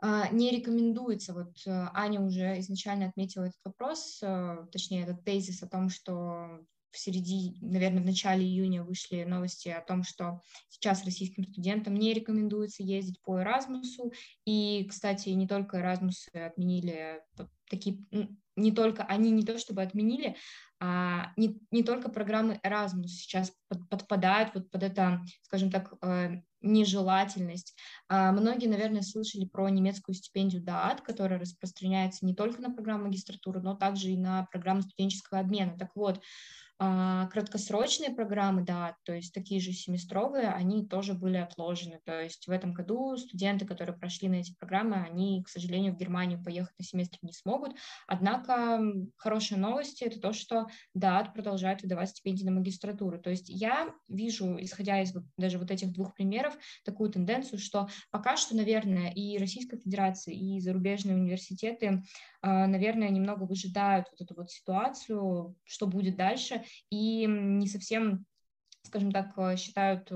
а, 0.00 0.28
не 0.28 0.50
рекомендуется, 0.50 1.32
вот 1.32 1.56
Аня 1.66 2.20
уже 2.20 2.58
изначально 2.60 3.08
отметила 3.08 3.44
этот 3.44 3.60
вопрос, 3.64 4.20
точнее 4.70 5.04
этот 5.04 5.24
тезис 5.24 5.62
о 5.62 5.68
том, 5.68 5.88
что 5.88 6.60
в 6.92 6.98
середине, 6.98 7.56
наверное, 7.62 8.02
в 8.02 8.06
начале 8.06 8.44
июня 8.44 8.84
вышли 8.84 9.24
новости 9.24 9.68
о 9.68 9.80
том, 9.80 10.02
что 10.02 10.40
сейчас 10.68 11.04
российским 11.04 11.44
студентам 11.44 11.94
не 11.94 12.12
рекомендуется 12.12 12.82
ездить 12.82 13.20
по 13.22 13.40
Эразмусу. 13.40 14.12
И, 14.44 14.86
кстати, 14.88 15.30
не 15.30 15.48
только 15.48 15.78
Эразмусы 15.78 16.28
отменили 16.28 17.22
такие, 17.70 17.98
не 18.62 18.72
только 18.72 19.02
они 19.02 19.30
не 19.30 19.44
то 19.44 19.58
чтобы 19.58 19.82
отменили, 19.82 20.36
а 20.80 21.32
не, 21.36 21.60
не 21.70 21.82
только 21.82 22.08
программы 22.08 22.58
Erasmus 22.64 23.08
сейчас 23.08 23.52
под, 23.68 23.88
подпадают 23.88 24.54
вот 24.54 24.70
под 24.70 24.82
это, 24.82 25.20
скажем 25.42 25.70
так, 25.70 25.92
э, 26.02 26.40
нежелательность. 26.60 27.76
А 28.08 28.32
многие, 28.32 28.66
наверное, 28.66 29.02
слышали 29.02 29.44
про 29.44 29.68
немецкую 29.68 30.14
стипендию 30.14 30.62
ДААТ, 30.62 31.00
которая 31.02 31.38
распространяется 31.38 32.24
не 32.24 32.34
только 32.34 32.60
на 32.62 32.72
программу 32.72 33.04
магистратуры, 33.04 33.60
но 33.60 33.74
также 33.74 34.10
и 34.10 34.16
на 34.16 34.46
программу 34.50 34.82
студенческого 34.82 35.40
обмена. 35.40 35.76
Так 35.78 35.90
вот, 35.94 36.20
а, 36.84 37.28
краткосрочные 37.28 38.10
программы, 38.10 38.64
да, 38.64 38.96
то 39.04 39.12
есть 39.14 39.32
такие 39.32 39.60
же 39.60 39.70
семестровые, 39.70 40.48
они 40.48 40.84
тоже 40.84 41.14
были 41.14 41.36
отложены. 41.36 42.00
То 42.04 42.20
есть 42.20 42.48
в 42.48 42.50
этом 42.50 42.72
году 42.72 43.16
студенты, 43.16 43.64
которые 43.64 43.96
прошли 43.96 44.28
на 44.28 44.34
эти 44.34 44.52
программы, 44.56 44.96
они, 44.96 45.44
к 45.44 45.48
сожалению, 45.48 45.94
в 45.94 45.96
Германию 45.96 46.42
поехать 46.42 46.76
на 46.80 46.84
семестр 46.84 47.18
не 47.22 47.32
смогут. 47.32 47.76
Однако 48.08 48.82
хорошие 49.16 49.58
новости— 49.58 50.02
это 50.06 50.18
то, 50.18 50.32
что 50.32 50.66
ДААТ 50.92 51.32
продолжает 51.34 51.82
выдавать 51.82 52.08
стипендии 52.08 52.42
на 52.42 52.50
магистратуру. 52.50 53.20
То 53.20 53.30
есть 53.30 53.48
я 53.48 53.94
вижу, 54.08 54.56
исходя 54.58 55.00
из 55.02 55.14
вот, 55.14 55.22
даже 55.36 55.58
вот 55.58 55.70
этих 55.70 55.92
двух 55.92 56.16
примеров, 56.16 56.58
такую 56.84 57.10
тенденцию, 57.12 57.60
что 57.60 57.88
пока 58.10 58.36
что, 58.36 58.56
наверное, 58.56 59.12
и 59.12 59.38
Российская 59.38 59.78
Федерация, 59.78 60.34
и 60.34 60.58
зарубежные 60.58 61.14
университеты, 61.14 62.02
а, 62.40 62.66
наверное, 62.66 63.08
немного 63.08 63.44
выжидают 63.44 64.08
вот 64.10 64.20
эту 64.20 64.34
вот 64.34 64.50
ситуацию, 64.50 65.54
что 65.62 65.86
будет 65.86 66.16
дальше, 66.16 66.64
и 66.90 67.26
не 67.26 67.66
совсем, 67.66 68.24
скажем 68.82 69.12
так, 69.12 69.32
э, 69.36 69.56
считают 69.56 70.10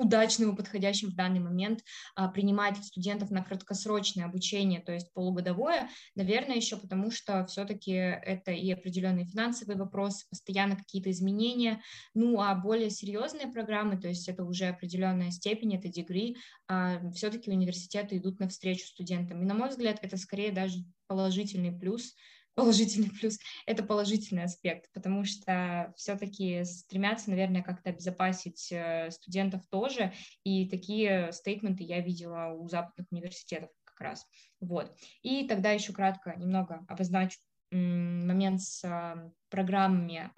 удачным 0.00 0.52
и 0.52 0.56
подходящим 0.56 1.10
в 1.10 1.14
данный 1.14 1.40
момент 1.40 1.84
а, 2.16 2.28
принимать 2.28 2.82
студентов 2.82 3.30
на 3.30 3.44
краткосрочное 3.44 4.24
обучение, 4.24 4.80
то 4.80 4.92
есть 4.92 5.12
полугодовое, 5.12 5.90
наверное, 6.14 6.56
еще 6.56 6.78
потому 6.78 7.10
что 7.10 7.44
все-таки 7.46 7.92
это 7.92 8.50
и 8.50 8.72
определенные 8.72 9.26
финансовые 9.26 9.76
вопросы, 9.76 10.26
постоянно 10.30 10.76
какие-то 10.76 11.10
изменения, 11.10 11.82
ну 12.14 12.40
а 12.40 12.54
более 12.54 12.90
серьезные 12.90 13.48
программы, 13.48 14.00
то 14.00 14.08
есть 14.08 14.28
это 14.28 14.42
уже 14.42 14.66
определенная 14.66 15.30
степень, 15.30 15.76
это 15.76 15.88
дегри, 15.88 16.38
а, 16.66 17.10
все-таки 17.10 17.50
университеты 17.50 18.16
идут 18.16 18.40
навстречу 18.40 18.86
студентам. 18.86 19.42
И 19.42 19.44
на 19.44 19.54
мой 19.54 19.68
взгляд, 19.68 19.98
это 20.00 20.16
скорее 20.16 20.50
даже 20.50 20.78
положительный 21.08 21.72
плюс, 21.72 22.14
положительный 22.54 23.10
плюс, 23.10 23.38
это 23.66 23.82
положительный 23.82 24.44
аспект, 24.44 24.90
потому 24.92 25.24
что 25.24 25.92
все-таки 25.96 26.64
стремятся, 26.64 27.30
наверное, 27.30 27.62
как-то 27.62 27.90
обезопасить 27.90 28.70
э, 28.72 29.10
студентов 29.10 29.62
тоже, 29.70 30.12
и 30.44 30.68
такие 30.68 31.32
стейтменты 31.32 31.84
я 31.84 32.00
видела 32.00 32.52
у 32.52 32.68
западных 32.68 33.06
университетов 33.10 33.70
как 33.84 34.00
раз. 34.00 34.26
Вот. 34.60 34.94
И 35.22 35.46
тогда 35.46 35.72
еще 35.72 35.92
кратко 35.92 36.34
немного 36.36 36.84
обозначу 36.88 37.38
момент 37.70 38.60
с 38.62 38.84
а, 38.84 39.30
программами 39.48 40.30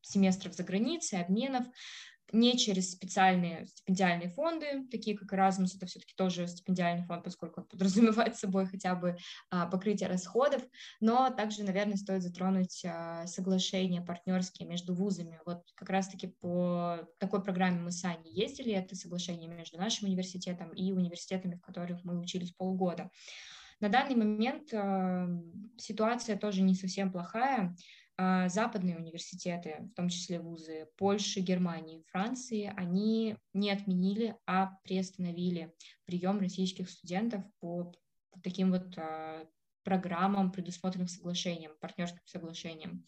семестров 0.00 0.54
за 0.54 0.62
границей, 0.62 1.20
обменов 1.20 1.66
не 2.32 2.58
через 2.58 2.92
специальные 2.92 3.66
стипендиальные 3.66 4.30
фонды, 4.30 4.86
такие 4.90 5.16
как 5.16 5.32
Erasmus, 5.32 5.76
это 5.76 5.86
все-таки 5.86 6.14
тоже 6.16 6.46
стипендиальный 6.46 7.04
фонд, 7.04 7.24
поскольку 7.24 7.60
он 7.60 7.66
подразумевает 7.66 8.36
собой 8.38 8.66
хотя 8.66 8.94
бы 8.94 9.16
а, 9.50 9.66
покрытие 9.66 10.08
расходов, 10.08 10.62
но 11.00 11.30
также, 11.30 11.62
наверное, 11.62 11.96
стоит 11.96 12.22
затронуть 12.22 12.84
а, 12.84 13.26
соглашения 13.26 14.02
партнерские 14.02 14.68
между 14.68 14.94
вузами. 14.94 15.40
Вот 15.46 15.62
как 15.74 15.90
раз-таки 15.90 16.28
по 16.28 16.98
такой 17.18 17.42
программе 17.42 17.80
мы 17.80 17.92
с 17.92 18.04
Аней 18.04 18.32
ездили, 18.32 18.72
это 18.72 18.94
соглашение 18.94 19.48
между 19.48 19.78
нашим 19.78 20.08
университетом 20.08 20.70
и 20.72 20.92
университетами, 20.92 21.54
в 21.54 21.60
которых 21.60 22.04
мы 22.04 22.18
учились 22.18 22.52
полгода. 22.52 23.10
На 23.80 23.88
данный 23.88 24.16
момент 24.16 24.72
э, 24.72 25.28
ситуация 25.76 26.36
тоже 26.36 26.62
не 26.62 26.74
совсем 26.74 27.12
плохая. 27.12 27.76
А, 28.20 28.48
западные 28.48 28.96
университеты, 28.96 29.88
в 29.92 29.94
том 29.94 30.08
числе 30.08 30.40
вузы 30.40 30.88
Польши, 30.96 31.38
Германии, 31.38 32.02
Франции, 32.10 32.72
они 32.76 33.36
не 33.52 33.70
отменили, 33.70 34.36
а 34.44 34.76
приостановили 34.82 35.72
прием 36.04 36.40
российских 36.40 36.90
студентов 36.90 37.44
по 37.60 37.94
таким 38.42 38.72
вот 38.72 38.98
а, 38.98 39.46
программам, 39.84 40.50
предусмотренным 40.50 41.06
соглашением, 41.06 41.72
партнерским 41.80 42.26
соглашением. 42.26 43.06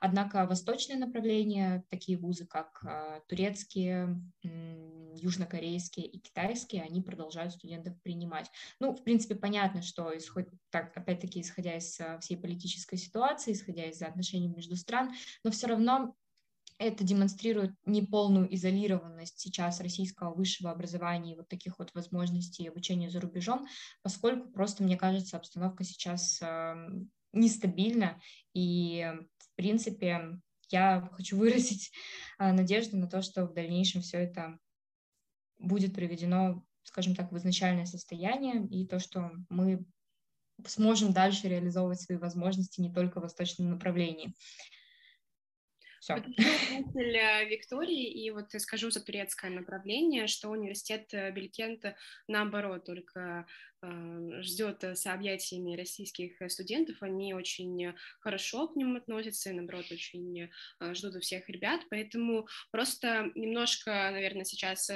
Однако 0.00 0.46
восточные 0.46 0.98
направления, 0.98 1.84
такие 1.90 2.16
вузы, 2.16 2.46
как 2.46 2.82
э, 2.84 3.20
турецкие, 3.28 4.18
южнокорейские 5.14 6.06
и 6.06 6.18
китайские, 6.18 6.82
они 6.82 7.02
продолжают 7.02 7.52
студентов 7.52 8.00
принимать. 8.02 8.50
Ну, 8.78 8.94
в 8.94 9.04
принципе, 9.04 9.34
понятно, 9.34 9.82
что 9.82 10.16
исход, 10.16 10.48
так, 10.70 10.96
опять-таки, 10.96 11.42
исходя 11.42 11.76
из 11.76 12.00
э, 12.00 12.18
всей 12.20 12.38
политической 12.38 12.96
ситуации, 12.96 13.52
исходя 13.52 13.84
из 13.84 14.00
отношений 14.00 14.48
между 14.48 14.74
стран, 14.74 15.12
но 15.44 15.50
все 15.50 15.66
равно 15.66 16.16
это 16.78 17.04
демонстрирует 17.04 17.74
неполную 17.84 18.52
изолированность 18.54 19.38
сейчас 19.38 19.82
российского 19.82 20.32
высшего 20.32 20.70
образования 20.70 21.34
и 21.34 21.36
вот 21.36 21.46
таких 21.48 21.78
вот 21.78 21.92
возможностей 21.92 22.66
обучения 22.66 23.10
за 23.10 23.20
рубежом, 23.20 23.66
поскольку 24.00 24.50
просто, 24.50 24.82
мне 24.82 24.96
кажется, 24.96 25.36
обстановка 25.36 25.84
сейчас 25.84 26.40
э, 27.32 27.38
нестабильна, 27.38 28.20
и 28.54 29.12
принципе, 29.60 30.40
я 30.70 31.06
хочу 31.12 31.36
выразить 31.36 31.92
а, 32.38 32.52
надежду 32.52 32.96
на 32.96 33.06
то, 33.06 33.20
что 33.20 33.44
в 33.44 33.52
дальнейшем 33.52 34.00
все 34.00 34.18
это 34.18 34.58
будет 35.58 35.94
приведено, 35.94 36.64
скажем 36.82 37.14
так, 37.14 37.30
в 37.30 37.36
изначальное 37.36 37.84
состояние, 37.84 38.66
и 38.68 38.86
то, 38.86 38.98
что 38.98 39.30
мы 39.50 39.84
сможем 40.66 41.12
дальше 41.12 41.48
реализовывать 41.48 42.00
свои 42.00 42.16
возможности 42.16 42.80
не 42.80 42.92
только 42.92 43.18
в 43.18 43.22
восточном 43.22 43.70
направлении. 43.70 44.34
Все. 46.00 46.14
э, 46.14 47.44
Виктории, 47.44 48.10
и 48.10 48.30
вот 48.30 48.50
скажу 48.58 48.90
за 48.90 49.04
турецкое 49.04 49.50
направление, 49.50 50.26
что 50.26 50.48
университет 50.48 51.12
э, 51.12 51.30
Белькента, 51.30 51.94
наоборот, 52.26 52.86
только 52.86 53.20
э, 53.20 53.44
ждет 54.40 54.84
с 54.84 55.06
объятиями 55.06 55.76
российских 55.76 56.40
студентов, 56.48 57.02
они 57.02 57.34
очень 57.34 57.94
хорошо 58.20 58.68
к 58.68 58.76
ним 58.76 58.96
относятся, 58.96 59.50
и, 59.50 59.52
наоборот, 59.52 59.86
очень 59.90 60.50
ждут 60.92 61.16
у 61.16 61.20
всех 61.20 61.48
ребят, 61.48 61.80
поэтому 61.88 62.46
просто 62.70 63.30
немножко, 63.34 64.10
наверное, 64.12 64.44
сейчас 64.44 64.90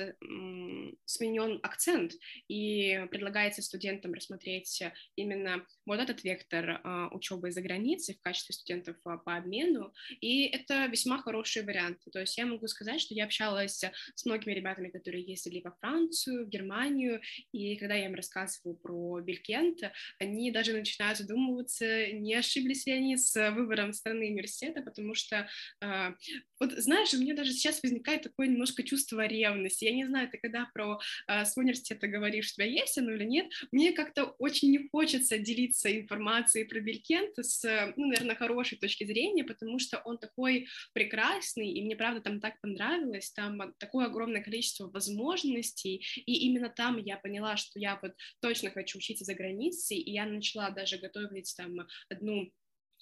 сменен 1.04 1.60
акцент, 1.62 2.12
и 2.48 3.06
предлагается 3.10 3.62
студентам 3.62 4.12
рассмотреть 4.12 4.82
именно 5.16 5.66
вот 5.86 6.00
этот 6.00 6.22
вектор 6.24 6.80
учебы 7.12 7.50
за 7.50 7.62
границей 7.62 8.16
в 8.16 8.20
качестве 8.20 8.54
студентов 8.54 8.96
по 9.02 9.36
обмену, 9.36 9.92
и 10.20 10.44
это 10.46 10.86
весьма 10.86 11.18
хорошие 11.18 11.64
варианты. 11.64 12.10
То 12.10 12.20
есть 12.20 12.36
я 12.36 12.46
могу 12.46 12.66
сказать, 12.68 13.00
что 13.00 13.14
я 13.14 13.24
общалась 13.24 13.82
с 14.14 14.24
многими 14.26 14.52
ребятами, 14.52 14.90
которые 14.90 15.24
ездили 15.24 15.62
во 15.64 15.72
Францию, 15.80 16.46
в 16.46 16.48
Германию, 16.48 17.20
и 17.52 17.76
когда 17.76 17.94
я 17.94 18.06
им 18.06 18.14
рассказываю 18.14 18.73
про 18.76 19.20
Белькент, 19.20 19.80
они 20.18 20.50
даже 20.50 20.72
начинают 20.72 21.18
задумываться, 21.18 22.12
не 22.12 22.34
ошиблись 22.34 22.86
ли 22.86 22.92
они 22.92 23.16
с 23.16 23.34
выбором 23.50 23.92
страны 23.92 24.26
университета, 24.30 24.82
потому 24.82 25.14
что, 25.14 25.48
э, 25.80 26.12
вот 26.60 26.72
знаешь, 26.72 27.12
у 27.14 27.18
меня 27.18 27.34
даже 27.34 27.52
сейчас 27.52 27.82
возникает 27.82 28.22
такое 28.22 28.46
немножко 28.48 28.82
чувство 28.82 29.26
ревности. 29.26 29.84
Я 29.84 29.92
не 29.92 30.06
знаю, 30.06 30.28
ты 30.30 30.38
когда 30.38 30.68
про 30.72 30.98
э, 31.28 31.44
свой 31.44 31.64
университет 31.64 32.00
говоришь, 32.00 32.50
у 32.52 32.54
тебя 32.54 32.66
есть 32.66 32.98
оно 32.98 33.12
или 33.12 33.24
нет, 33.24 33.46
мне 33.72 33.92
как-то 33.92 34.24
очень 34.38 34.70
не 34.70 34.88
хочется 34.88 35.38
делиться 35.38 35.94
информацией 35.94 36.64
про 36.64 36.80
Белькент 36.80 37.38
с, 37.38 37.92
ну, 37.96 38.06
наверное, 38.06 38.36
хорошей 38.36 38.78
точки 38.78 39.04
зрения, 39.04 39.44
потому 39.44 39.78
что 39.78 40.00
он 40.04 40.18
такой 40.18 40.66
прекрасный, 40.92 41.68
и 41.68 41.82
мне, 41.82 41.96
правда, 41.96 42.20
там 42.20 42.40
так 42.40 42.60
понравилось, 42.60 43.32
там 43.32 43.74
такое 43.78 44.06
огромное 44.06 44.42
количество 44.42 44.88
возможностей, 44.88 46.04
и 46.26 46.46
именно 46.46 46.68
там 46.68 46.98
я 46.98 47.16
поняла, 47.16 47.56
что 47.56 47.78
я 47.78 47.98
вот 48.02 48.12
точно 48.40 48.63
хочу 48.70 48.98
учиться 48.98 49.24
за 49.24 49.34
границей, 49.34 49.98
и 49.98 50.12
я 50.12 50.26
начала 50.26 50.70
даже 50.70 50.98
готовить 50.98 51.54
там 51.56 51.86
одну 52.08 52.52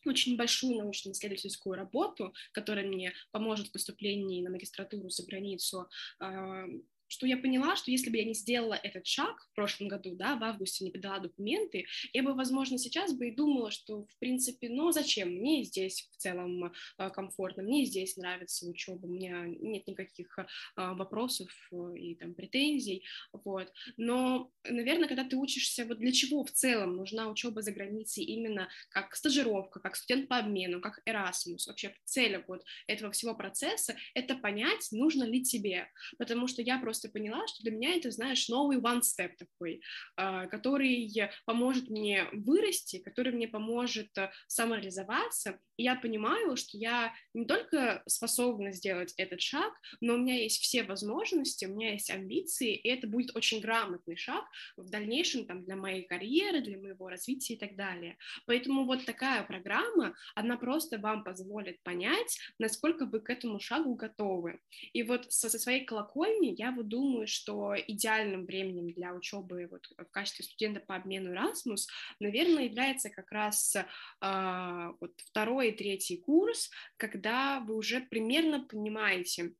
очень 0.07 0.37
большую 0.37 0.79
научно-исследовательскую 0.79 1.77
работу, 1.77 2.35
которая 2.53 2.87
мне 2.87 3.13
поможет 3.31 3.69
в 3.69 3.73
поступлении 3.73 4.43
на 4.43 4.51
магистратуру 4.51 5.11
за 5.11 5.25
границу, 5.25 5.89
а, 6.19 6.65
что 7.13 7.27
я 7.27 7.37
поняла, 7.37 7.77
что 7.77 7.91
если 7.91 8.09
бы 8.09 8.17
я 8.17 8.25
не 8.25 8.33
сделала 8.33 8.73
этот 8.73 9.07
шаг 9.07 9.47
в 9.53 9.55
прошлом 9.55 9.89
году, 9.89 10.17
да, 10.17 10.35
в 10.35 10.43
августе 10.43 10.83
не 10.83 10.91
подала 10.91 11.19
документы, 11.19 11.85
я 12.15 12.23
бы, 12.23 12.33
возможно, 12.33 12.79
сейчас 12.79 13.13
бы 13.13 13.29
и 13.29 13.35
думала, 13.35 13.71
что, 13.71 14.07
в 14.07 14.19
принципе, 14.19 14.71
ну, 14.71 14.93
зачем, 14.93 15.29
мне 15.29 15.63
здесь 15.63 16.09
в 16.11 16.17
целом 16.17 16.73
э, 16.97 17.11
комфортно, 17.11 17.63
мне 17.63 17.85
здесь 17.85 18.17
нравится 18.17 18.67
учеба, 18.67 19.05
у 19.05 19.11
меня 19.11 19.45
нет 19.47 19.87
никаких 19.87 20.39
э, 20.39 20.45
вопросов 20.77 21.51
э, 21.71 21.99
и 21.99 22.15
там 22.15 22.33
претензий, 22.33 23.05
вот, 23.45 23.71
но, 23.99 24.51
наверное, 24.65 25.07
когда 25.07 25.25
ты 25.25 25.37
учишься, 25.37 25.85
вот 25.85 25.99
для 25.99 26.13
чего 26.13 26.45
в 26.45 26.51
целом 26.51 26.97
нужна 26.97 27.29
учеба 27.29 27.61
за 27.61 27.73
границей 27.73 28.25
именно 28.25 28.71
как 28.89 29.15
стажировка, 29.15 29.81
как 29.81 29.97
студент 29.97 30.29
по 30.29 30.39
обмену, 30.39 30.81
как 30.81 31.03
Erasmus, 31.07 31.67
вообще 31.67 31.95
цель 32.05 32.43
вот 32.49 32.65
этого 32.87 33.13
всего 33.13 33.35
процесса, 33.35 33.97
это 34.15 34.35
понять, 34.35 34.89
нужно 34.93 35.25
ли 35.25 35.43
тебе, 35.43 35.91
потому 36.17 36.47
что 36.47 36.63
я 36.63 36.79
просто 36.79 37.02
просто 37.03 37.09
поняла, 37.09 37.47
что 37.47 37.63
для 37.63 37.73
меня 37.73 37.97
это, 37.97 38.11
знаешь, 38.11 38.49
новый 38.49 38.79
one 38.79 39.01
step 39.01 39.33
такой, 39.39 39.83
а, 40.17 40.47
который 40.47 41.13
поможет 41.47 41.89
мне 41.89 42.27
вырасти, 42.33 42.99
который 42.99 43.33
мне 43.33 43.49
поможет 43.49 44.17
э, 44.17 44.31
самореализоваться. 44.47 45.59
И 45.77 45.85
я 45.85 45.97
понимаю, 45.97 46.57
что 46.57 46.79
я 46.79 47.13
не 47.35 47.45
только 47.45 48.03
способна 48.07 48.73
сделать 48.73 49.15
этот 49.17 49.41
шаг, 49.41 49.73
но 50.01 50.15
у 50.15 50.19
меня 50.19 50.37
есть 50.37 50.61
все 50.61 50.83
возможности, 50.85 51.65
у 51.65 51.75
меня 51.75 51.93
есть 51.93 52.11
амбиции, 52.11 52.75
и 52.75 52.89
это 52.89 53.07
будет 53.07 53.35
очень 53.37 53.61
грамотный 53.61 54.17
шаг 54.17 54.45
в 54.77 54.89
дальнейшем 54.89 55.47
там, 55.47 55.65
для 55.65 55.77
моей 55.77 56.05
карьеры, 56.05 56.61
для 56.61 56.79
моего 56.79 57.09
развития 57.09 57.55
и 57.55 57.59
так 57.59 57.77
далее. 57.77 58.17
Поэтому 58.47 58.85
вот 58.85 59.05
такая 59.05 59.43
программа, 59.45 60.15
она 60.35 60.57
просто 60.57 60.99
вам 60.99 61.25
позволит 61.25 61.83
понять, 61.83 62.39
насколько 62.59 63.07
вы 63.07 63.21
к 63.21 63.31
этому 63.31 63.61
шагу 63.61 63.95
готовы. 63.95 64.61
И 64.93 65.03
вот 65.03 65.33
со, 65.33 65.49
со 65.49 65.59
своей 65.59 65.85
колокольни 65.85 66.55
я 66.57 66.71
вот 66.73 66.89
думаю, 66.93 67.27
что 67.27 67.75
идеальным 67.75 68.45
временем 68.45 68.93
для 68.93 69.15
учебы 69.15 69.67
вот, 69.71 69.89
в 69.97 70.11
качестве 70.11 70.45
студента 70.45 70.81
по 70.81 70.95
обмену 70.95 71.33
Erasmus, 71.33 71.87
наверное, 72.21 72.65
является 72.65 73.09
как 73.09 73.33
раз 73.33 73.75
э, 73.75 74.93
вот 75.01 75.13
второй 75.17 75.71
и 75.71 75.77
третий 75.77 76.19
курс, 76.19 76.71
когда 76.99 77.61
вы 77.61 77.77
уже 77.77 78.01
примерно 78.01 78.65
понимаете, 78.65 79.55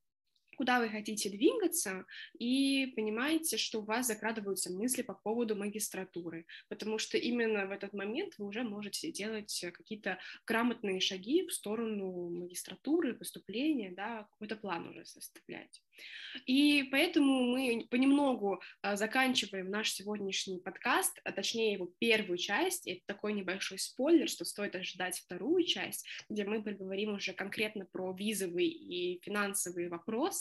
куда 0.57 0.81
вы 0.81 0.89
хотите 0.89 1.31
двигаться, 1.31 2.05
и 2.39 2.93
понимаете, 2.97 3.57
что 3.57 3.81
у 3.81 3.85
вас 3.85 4.07
закрадываются 4.07 4.73
мысли 4.73 5.03
по 5.03 5.15
поводу 5.15 5.57
магистратуры, 5.57 6.47
потому 6.69 6.99
что 6.99 7.19
именно 7.19 7.67
в 7.67 7.71
этот 7.71 7.93
момент 7.93 8.35
вы 8.39 8.47
уже 8.47 8.63
можете 8.63 9.11
делать 9.11 9.65
какие-то 9.73 10.19
грамотные 10.47 11.01
шаги 11.01 11.47
в 11.47 11.53
сторону 11.53 12.31
магистратуры, 12.31 13.15
поступления, 13.15 13.93
да, 13.93 14.29
какой-то 14.33 14.57
план 14.57 14.89
уже 14.89 15.05
составлять. 15.05 15.83
И 16.47 16.89
поэтому 16.91 17.43
мы 17.43 17.87
понемногу 17.91 18.63
а, 18.81 18.97
заканчиваем 18.97 19.71
наш 19.71 19.93
сегодняшний 19.93 20.59
подкаст, 20.59 21.21
а 21.25 21.33
точнее 21.33 21.75
его 21.75 21.91
первую 21.99 22.39
часть. 22.39 22.87
Это 22.87 23.01
такой 23.07 23.35
небольшой 23.35 23.79
спойлер, 23.79 24.29
что 24.29 24.45
стоит 24.45 24.75
ожидать 24.75 25.19
вторую 25.19 25.65
часть, 25.65 26.07
где 26.29 26.45
мы 26.45 26.63
поговорим 26.63 27.15
уже 27.15 27.33
конкретно 27.33 27.85
про 27.85 28.13
визовые 28.13 28.71
и 28.71 29.21
финансовые 29.23 29.89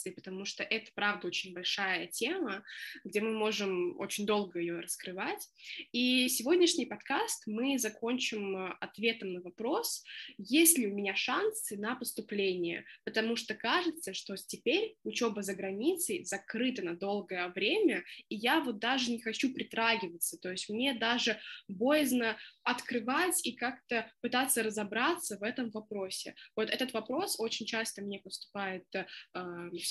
вопросы, 0.02 0.12
потому 0.12 0.44
что 0.44 0.62
это, 0.62 0.90
правда, 0.94 1.26
очень 1.28 1.54
большая 1.54 2.06
тема, 2.06 2.62
где 3.04 3.20
мы 3.20 3.32
можем 3.32 3.98
очень 3.98 4.26
долго 4.26 4.58
ее 4.58 4.80
раскрывать. 4.80 5.48
И 5.92 6.28
сегодняшний 6.28 6.86
подкаст 6.86 7.46
мы 7.46 7.78
закончим 7.78 8.56
а, 8.56 8.72
ответом 8.80 9.32
на 9.32 9.40
вопрос, 9.40 10.04
есть 10.38 10.78
ли 10.78 10.86
у 10.86 10.94
меня 10.94 11.14
шансы 11.14 11.76
на 11.76 11.94
поступление, 11.94 12.84
потому 13.04 13.36
что 13.36 13.54
кажется, 13.54 14.14
что 14.14 14.36
теперь 14.36 14.96
учеба 15.04 15.42
за 15.42 15.54
границей 15.54 16.24
закрыта 16.24 16.82
на 16.82 16.96
долгое 16.96 17.48
время, 17.48 18.04
и 18.28 18.36
я 18.36 18.60
вот 18.60 18.78
даже 18.78 19.10
не 19.10 19.20
хочу 19.20 19.52
притрагиваться, 19.52 20.38
то 20.38 20.50
есть 20.50 20.68
мне 20.68 20.94
даже 20.94 21.38
боязно 21.68 22.36
открывать 22.64 23.46
и 23.46 23.52
как-то 23.52 24.10
пытаться 24.20 24.62
разобраться 24.62 25.36
в 25.38 25.42
этом 25.42 25.70
вопросе. 25.70 26.34
Вот 26.56 26.70
этот 26.70 26.92
вопрос 26.92 27.36
очень 27.38 27.66
часто 27.66 28.02
мне 28.02 28.18
поступает 28.18 28.84
э, 28.94 29.04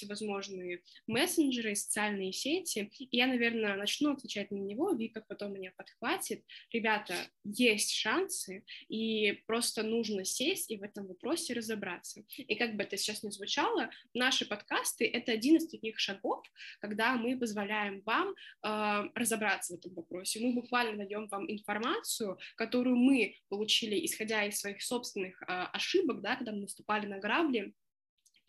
всевозможные 0.02 0.82
мессенджеры, 1.08 1.76
социальные 1.76 2.34
сети, 2.34 2.92
и 2.98 3.18
я, 3.18 3.28
наверное, 3.28 3.76
начну 3.76 4.14
отвечать 4.14 4.52
на 4.52 4.58
него, 4.58 4.92
Вика 4.92 5.24
потом 5.28 5.54
меня 5.54 5.72
подхватит. 5.78 6.44
Ребята, 6.72 7.14
есть 7.44 7.92
шансы, 7.92 8.64
и 8.90 9.44
просто 9.46 9.84
нужно 9.84 10.26
сесть 10.26 10.72
и 10.72 10.78
в 10.78 10.84
этом 10.84 11.08
вопросе 11.08 11.54
разобраться. 11.54 12.24
И 12.38 12.56
как 12.56 12.76
бы 12.76 12.84
это 12.84 12.98
сейчас 12.98 13.24
не 13.24 13.32
звучало, 13.32 13.90
наши 14.14 14.46
подкасты— 14.46 15.06
это 15.14 15.32
один 15.32 15.58
из 15.58 15.68
таких 15.68 16.00
шагов, 16.00 16.44
когда 16.80 17.16
мы 17.16 17.38
позволяем 17.38 18.02
вам 18.06 18.34
э, 18.64 19.10
разобраться 19.16 19.74
в 19.74 19.80
этом 19.80 19.94
вопросе. 19.94 20.40
Мы 20.40 20.54
буквально 20.54 20.98
даем 20.98 21.28
вам 21.28 21.50
информацию, 21.52 22.40
которую 22.56 22.96
мы 22.96 23.36
получили, 23.50 24.04
исходя 24.06 24.46
из 24.46 24.60
своих 24.60 24.82
собственных 24.82 25.42
э, 25.44 25.46
ошибок, 25.46 26.22
да, 26.22 26.36
когда 26.36 26.52
мы 26.52 26.62
наступали 26.62 27.06
на 27.06 27.20
грабли, 27.20 27.74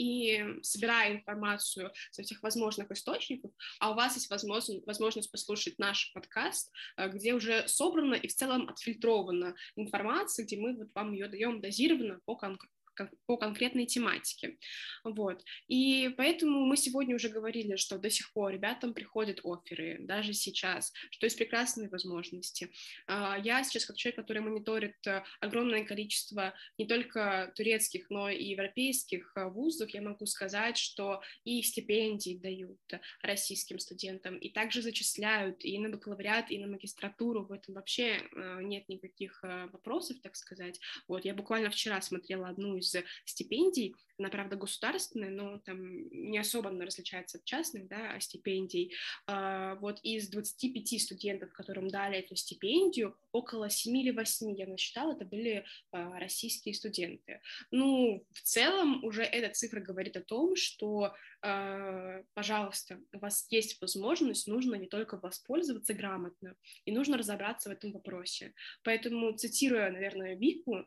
и 0.02 0.60
собирая 0.62 1.12
информацию 1.12 1.92
со 2.10 2.22
всех 2.22 2.42
возможных 2.42 2.90
источников, 2.90 3.52
а 3.78 3.92
у 3.92 3.94
вас 3.94 4.16
есть 4.16 4.30
возможность, 4.30 4.86
возможность 4.86 5.30
послушать 5.30 5.78
наш 5.78 6.12
подкаст, 6.12 6.72
э, 6.96 7.08
где 7.08 7.34
уже 7.34 7.68
собрана 7.68 8.14
и 8.14 8.26
в 8.26 8.34
целом 8.34 8.68
отфильтрована 8.68 9.54
информация, 9.76 10.44
где 10.44 10.56
мы 10.58 10.76
вот 10.76 10.88
вам 10.94 11.12
ее 11.12 11.28
даем 11.28 11.60
дозированно 11.60 12.18
по 12.24 12.34
конкретному 12.36 12.81
по 13.26 13.36
конкретной 13.36 13.86
тематике. 13.86 14.58
Вот. 15.04 15.44
И 15.68 16.10
поэтому 16.16 16.66
мы 16.66 16.76
сегодня 16.76 17.16
уже 17.16 17.28
говорили, 17.28 17.76
что 17.76 17.98
до 17.98 18.10
сих 18.10 18.32
пор 18.32 18.52
ребятам 18.52 18.94
приходят 18.94 19.40
оферы, 19.44 19.98
даже 20.00 20.32
сейчас, 20.32 20.92
что 21.10 21.26
есть 21.26 21.38
прекрасные 21.38 21.88
возможности. 21.88 22.70
А, 23.06 23.38
я 23.38 23.62
сейчас, 23.64 23.86
как 23.86 23.96
человек, 23.96 24.16
который 24.16 24.42
мониторит 24.42 25.06
э, 25.06 25.22
огромное 25.40 25.84
количество 25.84 26.54
не 26.78 26.86
только 26.86 27.52
турецких, 27.56 28.10
но 28.10 28.28
и 28.28 28.44
европейских 28.44 29.32
э, 29.36 29.48
вузов, 29.48 29.90
я 29.90 30.02
могу 30.02 30.26
сказать, 30.26 30.76
что 30.76 31.22
и 31.44 31.62
стипендии 31.62 32.36
дают 32.36 32.80
российским 33.22 33.78
студентам, 33.78 34.36
и 34.36 34.50
также 34.50 34.82
зачисляют 34.82 35.64
и 35.64 35.78
на 35.78 35.88
бакалавриат, 35.88 36.50
и 36.50 36.58
на 36.58 36.66
магистратуру. 36.66 37.46
В 37.46 37.52
этом 37.52 37.74
вообще 37.74 38.18
э, 38.18 38.60
нет 38.62 38.88
никаких 38.88 39.42
вопросов, 39.42 40.18
так 40.22 40.36
сказать. 40.36 40.80
Вот, 41.08 41.24
я 41.24 41.34
буквально 41.34 41.70
вчера 41.70 42.00
смотрела 42.00 42.48
одну 42.48 42.76
из 42.76 42.91
стипендий, 43.24 43.94
она, 44.18 44.28
правда, 44.28 44.56
государственная, 44.56 45.30
но 45.30 45.58
там 45.58 46.08
не 46.10 46.38
особо 46.38 46.70
она 46.70 46.84
различается 46.84 47.38
от 47.38 47.44
частных, 47.44 47.88
да, 47.88 48.18
стипендий. 48.20 48.94
А, 49.26 49.76
вот 49.76 50.00
из 50.02 50.28
25 50.28 51.00
студентов, 51.00 51.52
которым 51.52 51.88
дали 51.88 52.18
эту 52.18 52.36
стипендию, 52.36 53.16
около 53.32 53.70
7 53.70 53.96
или 53.96 54.10
8, 54.10 54.54
я 54.56 54.66
насчитала, 54.66 55.12
это 55.12 55.24
были 55.24 55.64
а, 55.90 56.18
российские 56.18 56.74
студенты. 56.74 57.40
Ну, 57.70 58.24
в 58.32 58.42
целом 58.42 59.04
уже 59.04 59.22
эта 59.22 59.52
цифра 59.52 59.80
говорит 59.80 60.16
о 60.16 60.22
том, 60.22 60.56
что 60.56 61.14
а, 61.44 62.22
пожалуйста, 62.34 63.00
у 63.12 63.18
вас 63.18 63.46
есть 63.50 63.80
возможность, 63.80 64.46
нужно 64.46 64.76
не 64.76 64.86
только 64.86 65.16
воспользоваться 65.16 65.92
грамотно, 65.92 66.54
и 66.84 66.92
нужно 66.92 67.18
разобраться 67.18 67.68
в 67.68 67.72
этом 67.72 67.92
вопросе. 67.92 68.54
Поэтому, 68.84 69.32
цитируя, 69.36 69.90
наверное, 69.90 70.36
Вику, 70.36 70.86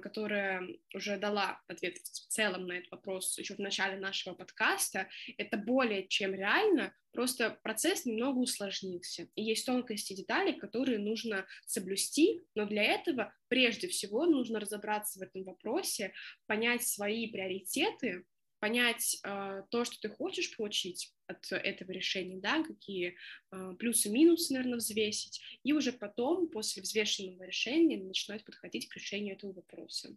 которая 0.00 0.66
уже 0.94 1.18
дала 1.18 1.60
ответ 1.66 1.98
в 1.98 2.26
целом 2.28 2.66
на 2.66 2.75
этот 2.78 2.90
вопрос 2.90 3.38
еще 3.38 3.54
в 3.54 3.58
начале 3.58 3.98
нашего 3.98 4.34
подкаста, 4.34 5.08
это 5.38 5.56
более 5.56 6.06
чем 6.06 6.34
реально, 6.34 6.94
просто 7.12 7.58
процесс 7.62 8.04
немного 8.04 8.38
усложнился. 8.38 9.28
И 9.34 9.42
есть 9.42 9.66
тонкости 9.66 10.12
и 10.12 10.16
детали, 10.16 10.52
которые 10.52 10.98
нужно 10.98 11.46
соблюсти, 11.66 12.44
но 12.54 12.66
для 12.66 12.82
этого 12.82 13.32
прежде 13.48 13.88
всего 13.88 14.26
нужно 14.26 14.60
разобраться 14.60 15.18
в 15.18 15.22
этом 15.22 15.44
вопросе, 15.44 16.12
понять 16.46 16.86
свои 16.86 17.30
приоритеты, 17.30 18.24
понять 18.58 19.18
э, 19.22 19.62
то, 19.70 19.84
что 19.84 20.00
ты 20.00 20.08
хочешь 20.08 20.56
получить 20.56 21.12
от 21.26 21.52
этого 21.52 21.92
решения, 21.92 22.38
да, 22.38 22.62
какие 22.62 23.16
э, 23.52 23.74
плюсы 23.78 24.10
минусы, 24.10 24.54
наверное, 24.54 24.78
взвесить, 24.78 25.40
и 25.62 25.72
уже 25.72 25.92
потом, 25.92 26.48
после 26.48 26.82
взвешенного 26.82 27.44
решения, 27.44 27.98
начинать 27.98 28.44
подходить 28.44 28.88
к 28.88 28.96
решению 28.96 29.34
этого 29.36 29.52
вопроса. 29.52 30.16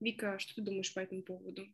Вика, 0.00 0.38
что 0.38 0.54
ты 0.54 0.62
думаешь 0.62 0.92
по 0.94 1.00
этому 1.00 1.22
поводу? 1.22 1.66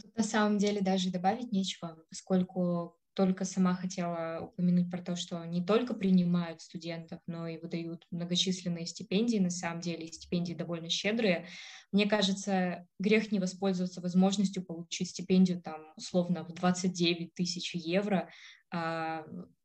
Тут 0.00 0.16
на 0.16 0.24
самом 0.24 0.58
деле 0.58 0.80
даже 0.80 1.10
добавить 1.10 1.52
нечего, 1.52 1.98
поскольку 2.08 2.96
только 3.14 3.44
сама 3.44 3.74
хотела 3.74 4.40
упомянуть 4.44 4.90
про 4.90 5.00
то, 5.00 5.14
что 5.14 5.44
не 5.44 5.64
только 5.64 5.94
принимают 5.94 6.60
студентов, 6.60 7.20
но 7.28 7.46
и 7.46 7.58
выдают 7.58 8.06
многочисленные 8.10 8.86
стипендии, 8.86 9.38
на 9.38 9.50
самом 9.50 9.80
деле, 9.80 10.08
стипендии 10.08 10.52
довольно 10.52 10.88
щедрые. 10.88 11.46
Мне 11.92 12.06
кажется, 12.06 12.88
грех 12.98 13.30
не 13.30 13.38
воспользоваться 13.38 14.00
возможностью 14.00 14.64
получить 14.64 15.10
стипендию 15.10 15.62
там 15.62 15.92
условно 15.96 16.42
в 16.44 16.52
29 16.52 17.34
тысяч 17.34 17.72
евро, 17.76 18.30
а, 18.72 19.24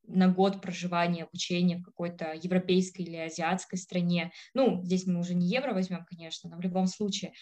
на 0.10 0.28
год 0.28 0.62
проживания, 0.62 1.24
обучения 1.24 1.78
в 1.78 1.84
какой-то 1.84 2.34
европейской 2.34 3.02
или 3.02 3.15
азиатской 3.15 3.78
стране. 3.78 4.32
Ну, 4.54 4.84
здесь 4.84 5.06
мы 5.06 5.19
уже 5.19 5.36
не 5.36 5.48
евро 5.48 5.74
возьмем, 5.74 6.06
конечно, 6.06 6.50
но 6.50 6.58
в 6.58 6.62
любом 6.62 6.88
случае. 6.88 7.34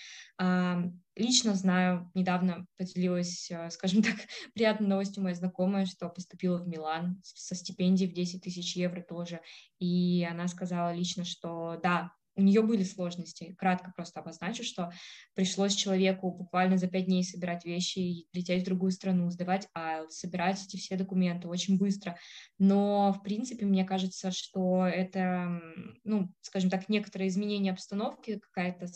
Лично 1.18 1.56
знаю, 1.56 2.12
недавно 2.14 2.68
поделилась, 2.78 3.50
э, 3.50 3.72
скажем 3.72 4.02
так, 4.04 4.16
приятной 4.54 4.88
новостью 4.88 5.24
моя 5.24 5.34
знакомая, 5.34 5.88
что 5.88 6.10
поступила 6.10 6.60
в 6.60 6.68
Милан 6.68 7.20
со 7.24 7.56
стипендией 7.56 8.10
в 8.10 8.14
10 8.14 8.44
тысяч 8.44 8.76
евро 8.76 9.02
тоже. 9.02 9.42
И 9.80 10.28
она 10.30 10.48
сказала 10.48 10.94
лично, 10.94 11.26
что 11.26 11.80
да, 11.82 12.12
у 12.38 12.42
нее 12.42 12.62
были 12.62 12.84
сложности. 12.84 13.56
Кратко 13.58 13.92
просто 13.96 14.20
обозначу, 14.20 14.64
что 14.64 14.92
пришлось 15.34 15.74
человеку 15.74 16.32
буквально 16.32 16.78
за 16.78 16.88
пять 16.88 17.06
дней 17.06 17.24
собирать 17.24 17.66
вещи 17.66 18.00
и 18.00 18.28
лететь 18.32 18.62
в 18.62 18.66
другую 18.66 18.92
страну, 18.92 19.30
сдавать 19.32 19.68
IELTS, 19.76 20.12
собирать 20.12 20.64
эти 20.64 20.78
все 20.78 20.96
документы 20.96 21.48
очень 21.48 21.78
быстро. 21.78 22.18
Но, 22.60 23.12
в 23.12 23.24
принципе, 23.24 23.66
мне 23.66 23.84
кажется, 23.84 24.32
что 24.32 24.86
это, 24.86 25.60
ну, 26.04 26.32
скажем 26.42 26.70
так, 26.70 26.88
некоторые 26.90 27.30
изменения 27.30 27.72
обстановки, 27.72 28.40
какая-то 28.40 28.88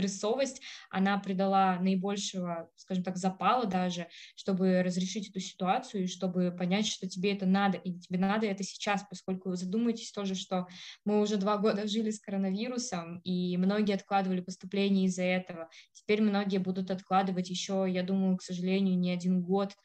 стрессовость, 0.00 0.62
она 0.88 1.18
придала 1.18 1.78
наибольшего, 1.78 2.70
скажем 2.76 3.04
так, 3.04 3.16
запала 3.16 3.66
даже, 3.66 4.08
чтобы 4.34 4.82
разрешить 4.82 5.28
эту 5.28 5.40
ситуацию 5.40 6.04
и 6.04 6.06
чтобы 6.06 6.50
понять, 6.50 6.86
что 6.86 7.08
тебе 7.08 7.32
это 7.32 7.46
надо, 7.46 7.76
и 7.78 7.92
тебе 7.92 8.18
надо 8.18 8.46
это 8.46 8.62
сейчас, 8.62 9.04
поскольку 9.08 9.50
вы 9.50 9.56
задумаетесь 9.56 10.12
тоже, 10.12 10.34
что 10.34 10.66
мы 11.04 11.20
уже 11.20 11.36
два 11.36 11.58
года 11.58 11.86
жили 11.86 12.10
с 12.10 12.20
коронавирусом, 12.20 13.18
и 13.18 13.56
многие 13.56 13.94
откладывали 13.94 14.40
поступление 14.40 15.06
из-за 15.06 15.22
этого. 15.22 15.68
Теперь 15.92 16.22
многие 16.22 16.58
будут 16.58 16.90
откладывать 16.90 17.50
еще, 17.50 17.86
я 17.88 18.02
думаю, 18.02 18.36
к 18.36 18.42
сожалению, 18.42 18.98
не 18.98 19.10
один 19.10 19.42
год 19.42 19.76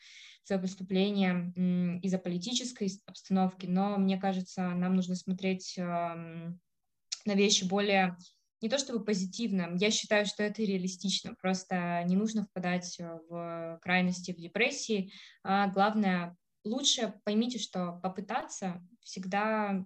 за 0.45 0.60
поступление 0.60 1.51
из-за 2.04 2.19
политической 2.19 2.89
обстановки, 3.08 3.65
но 3.65 3.97
мне 3.97 4.17
кажется, 4.17 4.69
нам 4.69 4.95
нужно 4.95 5.15
смотреть 5.15 5.73
на 5.78 7.34
вещи 7.34 7.63
более 7.63 8.15
не 8.62 8.70
то 8.70 8.78
чтобы 8.78 9.04
позитивно, 9.04 9.76
я 9.80 9.91
считаю, 9.91 10.26
что 10.26 10.44
это 10.44 10.62
реалистично, 10.63 11.36
просто 11.36 12.04
не 12.06 12.15
нужно 12.15 12.46
впадать 12.46 13.00
э, 13.00 13.20
в 13.30 13.80
крайности, 13.82 14.32
в 14.32 14.38
депрессии. 14.38 15.12
А 15.44 15.68
главное, 15.68 16.38
лучше 16.63 17.13
поймите, 17.24 17.60
что 17.60 18.00
попытаться 18.02 18.82
всегда, 19.02 19.86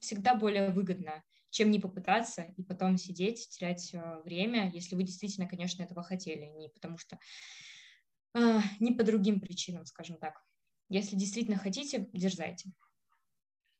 всегда 0.00 0.34
более 0.34 0.70
выгодно, 0.70 1.22
чем 1.50 1.70
не 1.70 1.78
попытаться 1.78 2.42
и 2.56 2.62
потом 2.62 2.96
сидеть, 2.98 3.48
терять 3.50 3.92
э, 3.92 4.20
время, 4.24 4.70
если 4.72 4.94
вы 4.94 5.02
действительно, 5.02 5.48
конечно, 5.48 5.82
этого 5.82 6.02
хотели, 6.02 6.46
не 6.46 6.68
потому 6.68 6.98
что, 6.98 7.18
э, 8.34 8.60
не 8.80 8.92
по 8.92 9.04
другим 9.04 9.40
причинам, 9.40 9.86
скажем 9.86 10.18
так. 10.18 10.42
Если 10.88 11.16
действительно 11.16 11.58
хотите, 11.58 12.08
дерзайте. 12.12 12.70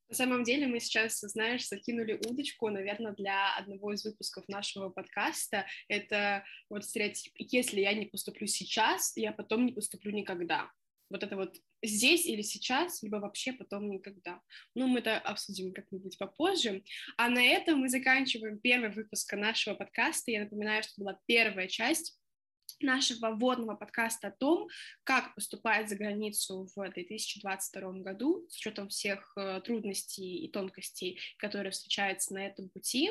На 0.08 0.14
самом 0.14 0.44
деле 0.44 0.66
мы 0.66 0.78
сейчас, 0.78 1.18
знаешь, 1.20 1.66
закинули 1.66 2.20
удочку, 2.28 2.68
наверное, 2.68 3.12
для 3.12 3.56
одного 3.56 3.92
из 3.92 4.04
выпусков 4.04 4.46
нашего 4.48 4.88
подкаста. 4.88 5.66
Это 5.88 6.44
вот 6.70 6.84
стереотип, 6.84 7.34
если 7.38 7.80
я 7.80 7.92
не 7.92 8.06
поступлю 8.06 8.46
сейчас, 8.46 9.16
я 9.16 9.32
потом 9.32 9.66
не 9.66 9.72
поступлю 9.72 10.12
никогда. 10.12 10.70
Вот 11.10 11.22
это 11.22 11.36
вот 11.36 11.56
здесь 11.82 12.26
или 12.26 12.42
сейчас, 12.42 13.02
либо 13.02 13.16
вообще 13.16 13.52
потом 13.52 13.88
никогда. 13.90 14.40
Ну, 14.74 14.86
мы 14.86 15.00
это 15.00 15.18
обсудим 15.18 15.72
как-нибудь 15.72 16.18
попозже. 16.18 16.82
А 17.16 17.28
на 17.28 17.44
этом 17.44 17.80
мы 17.80 17.88
заканчиваем 17.88 18.58
первый 18.58 18.90
выпуск 18.90 19.32
нашего 19.34 19.74
подкаста. 19.74 20.30
Я 20.30 20.40
напоминаю, 20.40 20.82
что 20.82 21.02
была 21.02 21.18
первая 21.26 21.68
часть 21.68 22.18
нашего 22.80 23.30
вводного 23.30 23.74
подкаста 23.74 24.28
о 24.28 24.30
том, 24.30 24.68
как 25.04 25.34
поступать 25.34 25.88
за 25.88 25.96
границу 25.96 26.68
в 26.74 26.90
2022 26.90 27.92
году 28.00 28.46
с 28.48 28.56
учетом 28.56 28.88
всех 28.88 29.32
э, 29.36 29.60
трудностей 29.64 30.44
и 30.44 30.48
тонкостей, 30.48 31.20
которые 31.38 31.72
встречаются 31.72 32.34
на 32.34 32.46
этом 32.46 32.68
пути. 32.68 33.10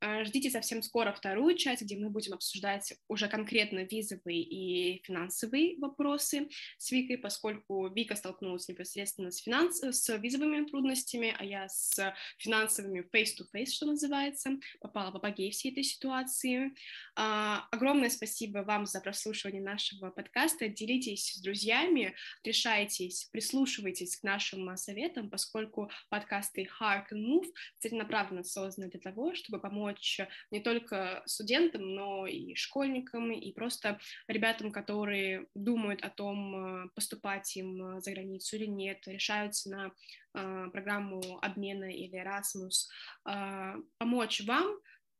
Э, 0.00 0.24
ждите 0.24 0.50
совсем 0.50 0.82
скоро 0.82 1.12
вторую 1.12 1.56
часть, 1.56 1.82
где 1.82 1.96
мы 1.96 2.10
будем 2.10 2.34
обсуждать 2.34 2.94
уже 3.08 3.28
конкретно 3.28 3.84
визовые 3.84 4.42
и 4.42 5.02
финансовые 5.04 5.78
вопросы 5.78 6.48
с 6.78 6.90
Викой, 6.90 7.18
поскольку 7.18 7.88
Вика 7.88 8.16
столкнулась 8.16 8.68
непосредственно 8.68 9.30
с, 9.30 9.38
финанс... 9.38 9.80
с 9.80 10.16
визовыми 10.18 10.66
трудностями, 10.66 11.34
а 11.38 11.44
я 11.44 11.68
с 11.68 12.14
финансовыми 12.38 13.00
face-to-face, 13.12 13.46
-face, 13.54 13.70
что 13.70 13.86
называется, 13.86 14.50
попала 14.80 15.10
в 15.10 15.16
апогей 15.16 15.50
всей 15.50 15.72
этой 15.72 15.84
ситуации. 15.84 16.74
А, 17.14 17.66
огромное 17.70 18.10
спасибо 18.10 18.58
вам 18.58 18.86
за 18.86 19.00
прослушивание 19.06 19.62
нашего 19.62 20.10
подкаста. 20.10 20.66
Делитесь 20.66 21.34
с 21.34 21.40
друзьями, 21.40 22.16
решайтесь, 22.42 23.28
прислушивайтесь 23.30 24.16
к 24.16 24.24
нашим 24.24 24.76
советам, 24.76 25.30
поскольку 25.30 25.92
подкасты 26.08 26.68
Hark 26.80 27.12
and 27.12 27.24
Move 27.24 27.46
целенаправленно 27.78 28.42
созданы 28.42 28.90
для 28.90 28.98
того, 28.98 29.32
чтобы 29.36 29.60
помочь 29.60 30.18
не 30.50 30.58
только 30.58 31.22
студентам, 31.24 31.94
но 31.94 32.26
и 32.26 32.56
школьникам, 32.56 33.30
и 33.30 33.52
просто 33.52 34.00
ребятам, 34.26 34.72
которые 34.72 35.46
думают 35.54 36.02
о 36.02 36.10
том, 36.10 36.90
поступать 36.96 37.56
им 37.56 38.00
за 38.00 38.10
границу 38.10 38.56
или 38.56 38.66
нет, 38.66 39.06
решаются 39.06 39.70
на 39.70 39.92
а, 40.34 40.68
программу 40.70 41.38
обмена 41.42 41.90
или 41.90 42.20
Erasmus, 42.20 42.88
а, 43.24 43.76
помочь 43.98 44.42
вам 44.44 44.66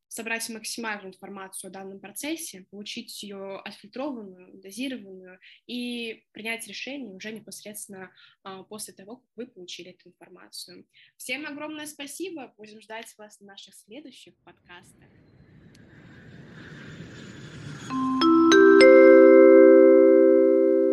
собрать 0.09 0.49
максимальную 0.49 1.09
информацию 1.09 1.69
о 1.69 1.73
данном 1.73 2.01
процессе, 2.01 2.67
получить 2.71 3.23
ее 3.23 3.59
отфильтрованную, 3.59 4.59
дозированную 4.59 5.39
и 5.67 6.25
принять 6.33 6.67
решение 6.67 7.15
уже 7.15 7.33
непосредственно 7.33 8.13
а, 8.43 8.63
после 8.65 8.95
того, 8.95 9.17
как 9.17 9.31
вы 9.37 9.47
получили 9.47 9.91
эту 9.91 10.09
информацию. 10.09 10.87
Всем 11.17 11.47
огромное 11.47 11.87
спасибо, 11.87 12.55
будем 12.57 12.81
ждать 12.81 13.15
вас 13.19 13.41
на 13.41 13.49
наших 13.49 13.75
следующих 13.75 14.35
подкастах. 14.45 15.09